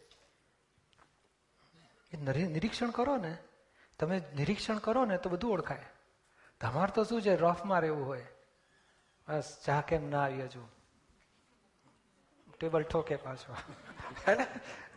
એ 2.14 2.18
નરી- 2.18 2.48
નિરીક્ષણ 2.48 2.90
કરો 2.90 3.18
ને. 3.18 3.38
તમે 4.00 4.22
નિરીક્ષણ 4.36 4.78
કરો 4.78 5.06
ને 5.06 5.18
તો 5.18 5.30
બધું 5.30 5.52
ઓળખાય. 5.52 5.86
તમારે 6.62 6.92
તો 6.96 7.04
શું 7.04 7.22
છે? 7.22 7.36
રફમાં 7.36 7.80
રહેવું 7.80 8.06
હોય. 8.06 8.28
બસ 9.28 9.58
ચા 9.66 9.82
કેમ 9.82 10.10
ના 10.10 10.24
આવી 10.24 10.44
હજુ. 10.44 10.68
ટેબલ 12.60 12.84
ઠોકે 12.84 13.16
પાછો? 13.16 13.56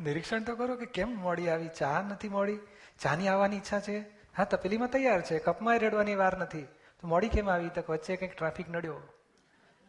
નિરીક્ષણ 0.00 0.42
તો 0.42 0.56
કરો 0.56 0.76
કે 0.76 0.86
કેમ 0.86 1.20
મોડી 1.20 1.48
આવી? 1.48 1.68
ચા 1.68 2.02
નથી 2.02 2.28
મોડી? 2.28 2.58
ચાની 3.00 3.28
આવવાની 3.28 3.56
ઈચ્છા 3.56 3.80
છે? 3.80 3.98
હા, 4.36 4.44
તપેલીમાં 4.44 4.88
તૈયાર 4.88 5.22
છે. 5.22 5.38
કપમાં 5.38 5.78
રેડવાની 5.78 6.14
વાર 6.14 6.38
નથી. 6.38 6.62
તો 7.00 7.08
મોડી 7.08 7.28
કેમ 7.28 7.50
આવી? 7.50 7.68
તો 7.68 7.82
વચ્ચે 7.88 8.16
કંઈક 8.16 8.36
ટ્રાફિક 8.36 8.68
નડ્યો. 8.68 9.00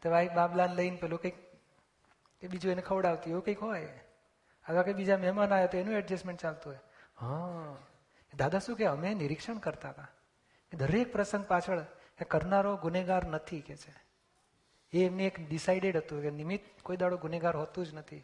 તો 0.02 0.10
ભાઈ, 0.10 0.30
બાબલાને 0.36 0.76
લઈને 0.76 0.98
પેલું 0.98 1.21
કંઈક, 1.21 1.36
કે 2.41 2.48
બીજું 2.48 2.71
એને 2.71 2.82
ખવડાવતી, 2.82 3.30
એવું 3.30 3.43
કંઈક 3.43 3.60
હોય. 3.60 3.86
અથવા 4.69 4.82
કંઈ 4.82 4.93
બીજા 4.93 5.17
મહેમાન 5.17 5.54
આવ્યા 5.54 5.65
તો 5.65 5.78
એનું 5.78 5.93
એડજસ્ટમેન્ટ 5.93 6.41
ચાલતું 6.41 6.74
હોય. 6.74 6.80
હા. 7.19 7.76
દાદા 8.38 8.60
શું 8.60 8.76
કે 8.76 8.86
અમે 8.86 9.13
નિરીક્ષણ 9.13 9.58
કરતા 9.58 9.89
હતા. 9.89 10.08
દરેક 10.74 11.12
પ્રસંગ 11.12 11.45
પાછળ 11.45 11.86
એ 12.21 12.24
કરનારો 12.24 12.78
ગુનેગાર 12.78 13.26
નથી 13.26 13.62
કે 13.62 13.76
છે. 13.76 14.05
એ 14.93 15.06
એમને 15.06 15.24
એક 15.24 15.50
ડિસાઇડેડ 15.50 15.98
હતું 15.98 16.21
કે 16.21 16.30
નિમિત્ત 16.30 16.82
કોઈ 16.84 16.98
દાડો 16.98 17.17
ગુનેગાર 17.17 17.56
હોતું 17.56 17.86
જ 17.86 17.93
નથી. 17.93 18.24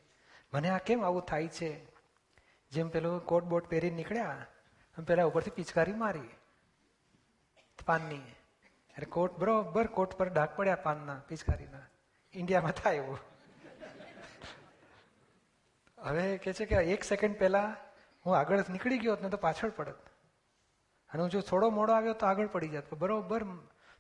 મને 0.54 0.70
આ 0.70 0.78
કેમ 0.78 1.06
આવું 1.06 1.22
થાય 1.22 1.48
છે? 1.48 1.86
જેમ 2.72 2.90
પેલું 2.90 3.26
કોટ 3.26 3.44
બોટ 3.44 3.70
પહેરી 3.70 3.90
નીકળ્યા 3.90 4.46
પેલા 5.08 5.24
ઉપરથી 5.24 5.50
પિચકારી 5.50 5.94
મારી 5.94 6.30
પાનની. 7.86 8.20
અરે 8.98 9.06
કોટ, 9.06 9.40
બરોબર 9.40 9.88
કોટ 9.88 10.14
પર 10.14 10.30
ડાક 10.30 10.56
પડ્યા 10.56 10.76
પાનના 10.76 11.22
પિચકારીના. 11.28 11.80
ઇન્ડિયામાં 12.34 12.72
થાય 12.72 12.96
એવું. 12.96 13.20
હવે 15.98 16.38
કે 16.38 16.54
છે 16.54 16.66
કે 16.66 16.76
એક 16.76 17.04
સેકન્ડ 17.04 17.40
પહેલા 17.40 17.76
હું 18.26 18.38
આગળ 18.38 18.60
નીકળી 18.70 18.98
ગયો 18.98 19.18
ને 19.22 19.30
તો 19.30 19.38
પાછળ 19.38 19.70
પડત. 19.70 19.98
અને 21.14 21.22
હું 21.22 21.30
જો 21.30 21.42
થોડો 21.42 21.70
મોડો 21.70 21.94
આવ્યો 21.94 22.14
તો 22.14 22.26
આગળ 22.26 22.48
પડી 22.48 22.68
જાત. 22.68 22.94
બરોબર, 22.94 23.44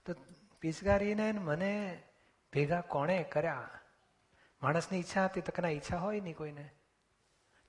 તો 0.05 0.13
પિચકારીને 0.59 1.31
મને 1.31 2.03
ભેગા 2.53 2.81
કોણે 2.81 3.23
કર્યા? 3.23 3.69
માણસની 4.63 4.99
ઈચ્છા 4.99 5.25
હતી 5.25 5.41
તો 5.41 5.61
કે 5.61 5.69
ઈચ્છા 5.69 5.97
હોય 5.97 6.19
નહીં 6.19 6.35
કોઈને? 6.35 6.69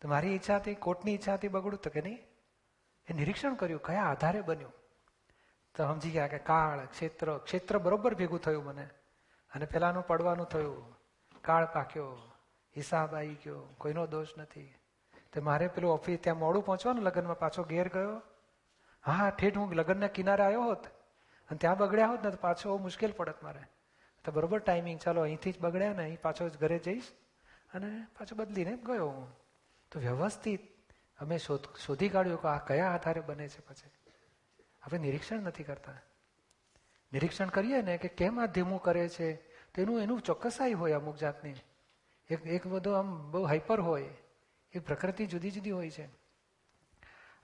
તો 0.01 0.09
મારી 0.09 0.29
ઈચ્છા 0.29 0.57
હતી 0.57 0.75
કોર્ટની 0.75 1.15
ઈચ્છા 1.15 1.35
હતી 1.35 1.49
બગડું 1.49 1.81
તો 1.81 1.91
કે 1.91 2.01
નહીં? 2.01 2.19
એ 3.07 3.13
નિરીક્ષણ 3.13 3.55
કર્યું, 3.55 3.83
કયા 3.83 4.03
આધારે 4.03 4.41
બન્યું? 4.41 4.73
તો 5.75 5.87
સમજી 5.87 6.11
ગયા 6.11 6.27
કે 6.27 6.39
કાળ, 6.39 6.87
ક્ષેત્ર 6.87 7.39
ક્ષેત્ર 7.39 7.79
બરોબર 7.79 8.15
ભેગું 8.15 8.41
થયું 8.41 8.65
મને. 8.65 8.89
અને 9.55 9.65
પેલાનું 9.65 10.07
પડવાનું 10.07 10.47
થયું. 10.47 10.97
કાળ 11.41 11.67
પાક્યો, 11.67 12.19
હિસાબ 12.77 13.15
આવી 13.15 13.35
ગયો, 13.35 13.75
કોઈનો 13.79 14.07
દોષ 14.07 14.27
નથી. 14.39 14.75
તો 15.33 15.43
મારે 15.43 15.69
પેલું 15.69 15.93
ઓફિસ 15.93 16.19
ત્યાં 16.23 16.39
મોડું 16.39 16.65
પહોંચવાનું, 16.65 17.05
લગ્નમાં 17.05 17.39
પાછો 17.39 17.63
ઘેર 17.63 17.89
ગયો. 17.89 18.23
હા, 19.07 19.31
ઠેઠ 19.31 19.57
હું 19.57 19.73
લગ્નના 19.75 20.07
કિનારે 20.07 20.43
આવ્યો 20.43 20.63
હોત. 20.63 20.87
અને 21.51 21.57
ત્યાં 21.57 21.79
બગડ્યા 21.79 22.07
હોત 22.07 22.25
ને 22.25 22.31
તો 22.31 22.37
પાછો 22.41 22.79
મુશ્કેલ 22.79 23.13
પડત 23.13 23.43
મારે. 23.43 23.61
તો 24.25 24.33
બરોબર 24.33 24.59
ટાઈમિંગ 24.59 25.01
ચાલો 25.01 25.23
અહીંથી 25.23 25.53
જ 25.53 25.59
બગડ્યા 25.59 25.93
ને 25.93 26.03
અહીં 26.03 26.21
પાછો 26.21 26.49
જ 26.49 26.57
ઘરે 26.57 26.79
જઈશ 26.79 27.09
અને 27.75 28.07
પાછો 28.19 28.37
બદલીને 28.37 28.77
ગયો 28.77 29.09
હું. 29.09 29.37
તો 29.91 30.01
વ્યવસ્થિત 30.01 30.61
અમે 31.19 31.39
શોધ, 31.39 31.77
શોધી 31.87 32.09
કાઢ્યું 32.09 32.43
કે 32.43 32.49
આ 32.49 32.59
કયા 32.59 32.91
આધારે 32.91 33.21
બને 33.21 33.49
છે 33.49 33.61
પછી. 33.61 33.91
આપણે 34.83 34.99
નિરીક્ષણ 34.99 35.41
નથી 35.41 35.63
કરતા. 35.63 35.99
નિરીક્ષણ 37.13 37.49
કરીએ 37.49 37.83
ને 37.83 37.99
કે 37.99 38.09
કેમ 38.09 38.41
આ 38.41 38.47
ધીમું 38.47 38.83
કરે 38.83 39.09
છે 39.09 39.35
તેનું 39.75 40.01
એનું 40.01 40.21
ચોક્કસાઈ 40.21 40.73
હોય 40.73 40.93
અમુક 40.93 41.17
જાતની. 41.17 41.55
એક 42.31 42.47
એક 42.47 42.67
બધો 42.67 42.93
આમ 42.93 43.31
બહુ 43.31 43.45
હાઈપર 43.45 43.81
હોય, 43.81 44.09
એ 44.73 44.79
પ્રકૃતિ 44.79 45.27
જુદી 45.27 45.51
જુદી 45.51 45.71
હોય 45.71 45.91
છે. 45.91 46.07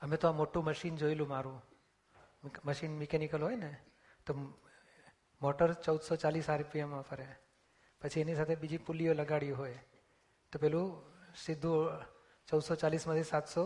અમે 0.01 0.17
તો 0.17 0.29
આ 0.29 0.33
મોટું 0.33 0.65
મશીન 0.65 0.97
જોયેલું 0.97 1.29
મારું. 1.29 1.63
મશીન 2.65 2.97
મિકેનિકલ 2.97 3.43
હોય 3.43 3.57
ને, 3.57 3.77
તો 4.27 4.35
મોટર 5.41 5.71
ચૌદસો 5.87 6.15
ચાલીસ 6.23 6.49
આરપીએમમાં 6.55 7.05
ફરે 7.11 7.29
પછી 8.03 8.23
એની 8.25 8.39
સાથે 8.39 8.55
બીજી 8.63 8.85
પુલીઓ 8.89 9.13
લગાડી 9.21 9.55
હોય, 9.61 9.81
તો 10.53 10.57
પેલું 10.59 10.87
સીધું 11.45 12.05
ચૌદસો 12.49 12.73
ચાલીસમાંથી 12.83 13.29
સાતસો 13.33 13.63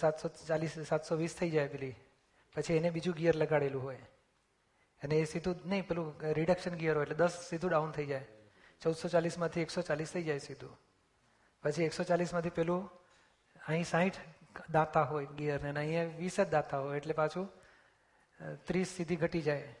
સાતસો 0.00 0.28
ચાલીસ, 0.48 0.74
સાતસો 0.90 1.16
વીસ 1.16 1.34
થઈ 1.34 1.50
જાય 1.50 1.68
પેલી. 1.74 1.94
પછી 2.54 2.76
એને 2.80 2.90
બીજું 2.96 3.14
ગિયર 3.20 3.36
લગાડેલું 3.42 3.82
હોય. 3.82 4.04
અને 5.02 5.14
એ 5.22 5.26
સીધું 5.32 5.56
નહીં, 5.70 5.84
પેલું 5.88 6.08
રિડક્શન 6.38 6.74
ગિયર 6.80 6.96
હોય, 6.96 7.06
એટલે 7.06 7.18
દસ 7.22 7.34
સીધું 7.50 7.70
ડાઉન 7.70 7.92
થઈ 7.96 8.06
જાય. 8.12 8.26
ચૌદસો 8.82 9.08
ચાલીસમાંથી 9.14 9.64
એકસો 9.66 9.82
ચાલીસ 9.88 10.10
થઈ 10.14 10.24
જાય 10.28 10.42
સીધું. 10.48 10.74
પછી 11.64 11.86
એકસો 11.88 12.02
ચાલીસમાંથી 12.10 12.56
પેલું 12.60 12.82
અહીં 13.70 13.86
સાહીઠ 13.92 14.20
દાતા 14.76 15.04
હોય 15.10 15.26
ગિયર 15.38 15.60
અને 15.70 15.80
અહીંયા 15.80 16.18
વીસ 16.20 16.36
જ 16.36 16.48
દાતા 16.54 16.80
હોય, 16.84 16.96
એટલે 17.00 17.14
પાછું 17.20 17.46
ત્રીસ 18.66 18.88
સીધી 18.88 19.16
ઘટી 19.16 19.42
જાય. 19.42 19.74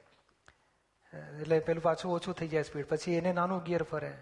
એટલે 1.40 1.58
પેલું 1.60 1.82
પાછું 1.82 2.12
ઓછું 2.12 2.34
થઈ 2.34 2.48
જાય 2.48 2.62
સ્પીડ. 2.62 2.86
પછી 2.86 3.14
એને 3.14 3.32
નાનું 3.32 3.62
ગિયર 3.62 3.82
ફરે. 3.82 4.12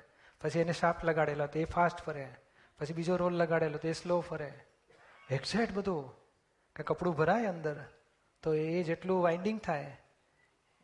પછી 0.41 0.59
એને 0.59 0.73
શાર્પ 0.73 1.05
લગાડેલો 1.05 1.47
તો 1.47 1.59
એ 1.59 1.65
ફાસ્ટ 1.65 1.99
ફરે. 1.99 2.29
પછી 2.79 2.93
બીજો 2.93 3.17
રોલ 3.17 3.35
લગાડેલો 3.35 3.79
તો 3.79 3.89
એ 3.89 3.93
સ્લો 3.93 4.21
ફરે. 4.21 4.53
એક્ઝેક્ટ 5.31 5.73
બધું. 5.73 6.21
કે 6.77 6.83
કપડું 6.83 7.17
ભરાય 7.17 7.47
અંદર, 7.47 7.77
તો 8.43 8.55
એ 8.55 8.83
જેટલું 8.83 9.23
વાઇન્ડિંગ 9.23 9.61
થાય, 9.61 10.01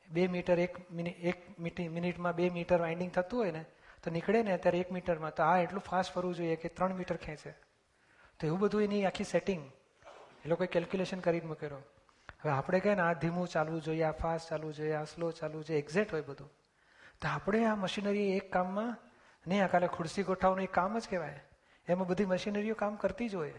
બે 0.08 0.26
મીટર 0.26 0.58
એક 0.58 0.90
મિનિટ 0.90 1.18
એક 1.20 1.58
મિનિટમાં 1.90 2.34
બે 2.34 2.50
મીટર 2.50 2.80
વાઇન્ડિંગ 2.80 3.12
થતું 3.12 3.40
હોય 3.40 3.50
ને, 3.50 3.64
તો 4.02 4.10
નીકળે 4.10 4.42
ને 4.42 4.56
ત્યારે 4.56 4.78
એક 4.80 4.90
મીટરમાં, 4.92 5.34
તો 5.34 5.42
આ 5.42 5.58
એટલું 5.58 5.82
ફાસ્ટ 5.82 6.12
ફરવું 6.12 6.34
જોઈએ 6.34 6.56
કે 6.56 6.68
ત્રણ 6.68 6.94
મીટર 6.94 7.16
ખેંચે. 7.16 7.52
તો 8.40 8.46
એવું 8.46 8.58
બધું 8.58 8.82
એની 8.82 9.04
આખી 9.04 9.24
સેટિંગ 9.24 9.62
એ 10.44 10.48
લોકોએ 10.48 10.66
કેલ્ક્યુલેશન 10.66 11.20
કરીને 11.20 11.46
મૂકેલો. 11.46 11.78
હવે 12.46 12.54
આપણે 12.54 12.80
કહે 12.80 12.94
ને 12.94 13.02
આ 13.02 13.12
ધીમું 13.12 13.48
ચાલવું 13.48 13.82
જોઈએ, 13.82 14.02
આ 14.02 14.12
ફાસ્ટ 14.12 14.50
ચાલવું 14.50 14.74
જોઈએ, 14.74 14.92
આ 14.92 15.04
સ્લો 15.04 15.30
ચાલવું 15.30 15.64
જોઈએ 15.64 15.80
એક્ઝેક્ટ 15.80 16.12
હોય 16.12 16.20
બધું. 16.20 16.50
તો 17.20 17.28
આપણે 17.28 17.64
આ 17.64 17.74
મશીનરી 17.74 18.36
એક 18.36 18.52
કામમાં 18.52 18.96
નહીં, 19.46 19.64
આ 19.64 19.66
કાલે 19.66 19.86
ખુરશી 19.86 20.22
ગોઠવવાનું 20.22 20.64
એક 20.64 20.72
કામ 20.72 20.98
જ 20.98 21.08
કહેવાય. 21.10 21.40
એમાં 21.88 22.06
બધી 22.06 22.24
મશીનરીઓ 22.24 22.74
કામ 22.74 22.96
કરતી 22.96 23.28
જ 23.28 23.34
હોય. 23.34 23.54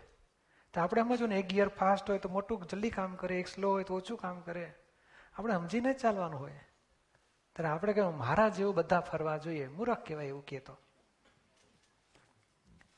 તો 0.73 0.81
આપણે 0.81 1.01
સમજો 1.01 1.27
ને 1.27 1.39
એક 1.39 1.47
ગિયર 1.47 1.67
ફાસ્ટ 1.67 2.09
હોય 2.09 2.19
તો 2.19 2.29
મોટું 2.29 2.67
જલ્દી 2.71 2.89
કામ 2.89 3.15
કરે, 3.15 3.39
એક 3.39 3.47
સ્લો 3.47 3.71
હોય 3.71 3.83
તો 3.83 3.93
ઓછું 3.93 4.17
કામ 4.17 4.41
કરે. 4.41 4.73
આપણે 5.35 5.53
સમજીને 5.53 5.93
જ 5.93 5.97
ચાલવાનું 5.97 6.39
હોય. 6.39 6.59
ત્યારે 7.55 7.69
આપણે 7.69 7.93
કહ્યું, 7.93 8.17
મારા 8.17 8.49
જેવું 8.49 8.75
બધા 8.75 8.99
ફરવા 8.99 9.37
જોઈએ. 9.37 9.67
મૂરખ 9.67 10.05
કહેવાય 10.05 10.25
એવું 10.25 10.45
કહેતો. 10.45 10.77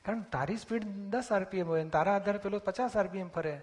કારણ 0.04 0.22
તારી 0.22 0.56
સ્પીડ 0.56 0.84
દસ 0.84 1.32
આરપીએમ 1.32 1.66
હોય 1.66 1.88
તારા 1.88 2.16
આધારે 2.16 2.38
પેલું 2.38 2.60
પચાસ 2.60 2.96
આરપીએમ 2.96 3.28
ફરે. 3.28 3.60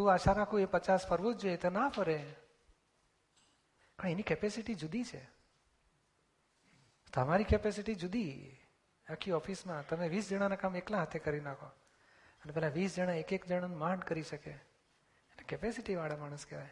તું 0.00 0.12
આશા 0.12 0.32
રાખું 0.32 0.60
એ 0.60 0.64
પચાસ 0.64 1.06
ફરવું 1.06 1.34
જ 1.34 1.38
જોઈએ 1.38 1.56
તો 1.56 1.70
ના 1.70 1.88
ફરે. 1.88 2.34
એની 4.04 4.22
કેપેસિટી 4.22 4.74
જુદી 4.74 5.04
છે. 5.04 5.28
તમારી 7.14 7.44
કેપેસિટી 7.44 7.94
જુદી. 7.94 8.56
આખી 9.08 9.30
ઓફિસમાં 9.30 9.86
તમે 9.86 10.08
વીસ 10.08 10.28
જણાના 10.28 10.56
કામ 10.56 10.76
એકલા 10.76 10.98
હાથે 10.98 11.18
કરી 11.18 11.40
નાખો. 11.40 11.66
અને 12.44 12.52
પેલા 12.52 12.68
વીસ 12.68 12.96
જણા 12.96 13.12
એક 13.12 13.32
એક 13.32 13.46
જણા 13.46 13.66
માંડ 13.66 14.02
કરી 14.02 14.22
શકે. 14.22 14.54
કેપેસિટી 15.48 15.96
વાળા 15.96 16.16
માણસ 16.16 16.46
કહેવાય. 16.46 16.70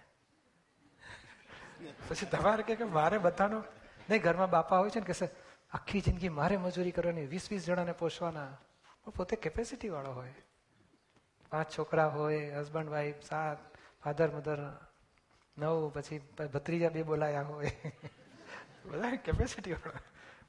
પછી 2.08 2.26
તમારે 2.26 2.62
કે 2.62 2.84
મારે 2.84 3.18
બધાનો 3.18 3.64
નહીં, 4.10 4.22
ઘરમાં 4.22 4.50
બાપા 4.50 4.78
હોય 4.78 4.90
છે 4.90 5.00
ને 5.00 5.12
કે 5.12 5.28
આખી 5.70 6.00
જિંદગી 6.00 6.28
મારે 6.28 6.56
મજૂરી 6.56 6.90
કરવાની 6.90 7.26
વીસ 7.26 7.50
વીસ 7.50 7.66
જણાને 7.66 7.92
પોષવાના. 7.92 8.58
પોતે 9.16 9.36
કેપેસિટી 9.36 9.88
વાળો 9.88 10.12
હોય. 10.12 10.34
પાંચ 11.50 11.78
છોકરા 11.78 12.06
હોય 12.06 12.50
હસબન્ડ 12.50 12.88
વાઈફ 12.88 13.14
સાત 13.28 13.58
ફાધર 14.04 14.30
મધર 14.30 14.58
નવ, 15.58 15.90
પછી 15.94 16.18
ભત્રીજા 16.54 16.88
બે 16.88 17.02
બોલાયા 17.02 17.42
હોય. 17.42 17.70
બધા 18.84 19.16
કેપેસિટી 19.16 19.74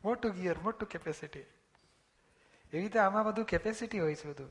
મોટું 0.03 0.31
ગિયર 0.31 0.55
મોટું 0.63 0.89
કેપેસિટી 0.89 1.39
એવી 1.39 2.81
રીતે 2.81 2.99
આમાં 2.99 3.25
બધું 3.25 3.45
કેપેસિટી 3.45 3.99
હોય 3.99 4.15
છે 4.15 4.29
બધું. 4.29 4.49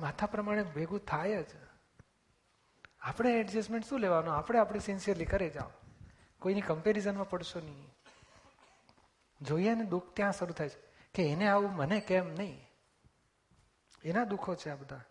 માથા 0.00 0.26
પ્રમાણે 0.26 0.62
ભેગું 0.62 1.04
થાય 1.04 1.42
જ. 1.42 1.46
આપણે 3.00 3.40
એડજસ્ટમેન્ટ 3.40 3.86
શું 3.86 4.00
લેવાનું? 4.00 4.34
આપણે 4.34 4.58
આપણે 4.58 4.78
સિન્સિયરલી 4.78 5.24
કરે 5.24 5.50
જાઓ. 5.50 5.70
કોઈની 6.38 6.60
કમ્પેરિઝનમાં 6.60 7.30
પડશો 7.30 7.60
નહીં. 7.60 7.94
જોઈએ 9.42 9.74
ને 9.74 9.84
દુઃખ 9.84 10.12
ત્યાં 10.14 10.32
શરૂ 10.32 10.52
થાય 10.52 10.68
છે. 10.68 10.94
કે 11.14 11.28
એને 11.28 11.48
આવું 11.48 11.72
મને 11.72 12.00
કેમ 12.00 12.34
નહીં? 12.34 12.63
એના 14.04 14.24
દુઃખો 14.24 14.54
છે 14.54 14.70
આ 14.70 14.76
બધા. 14.76 15.04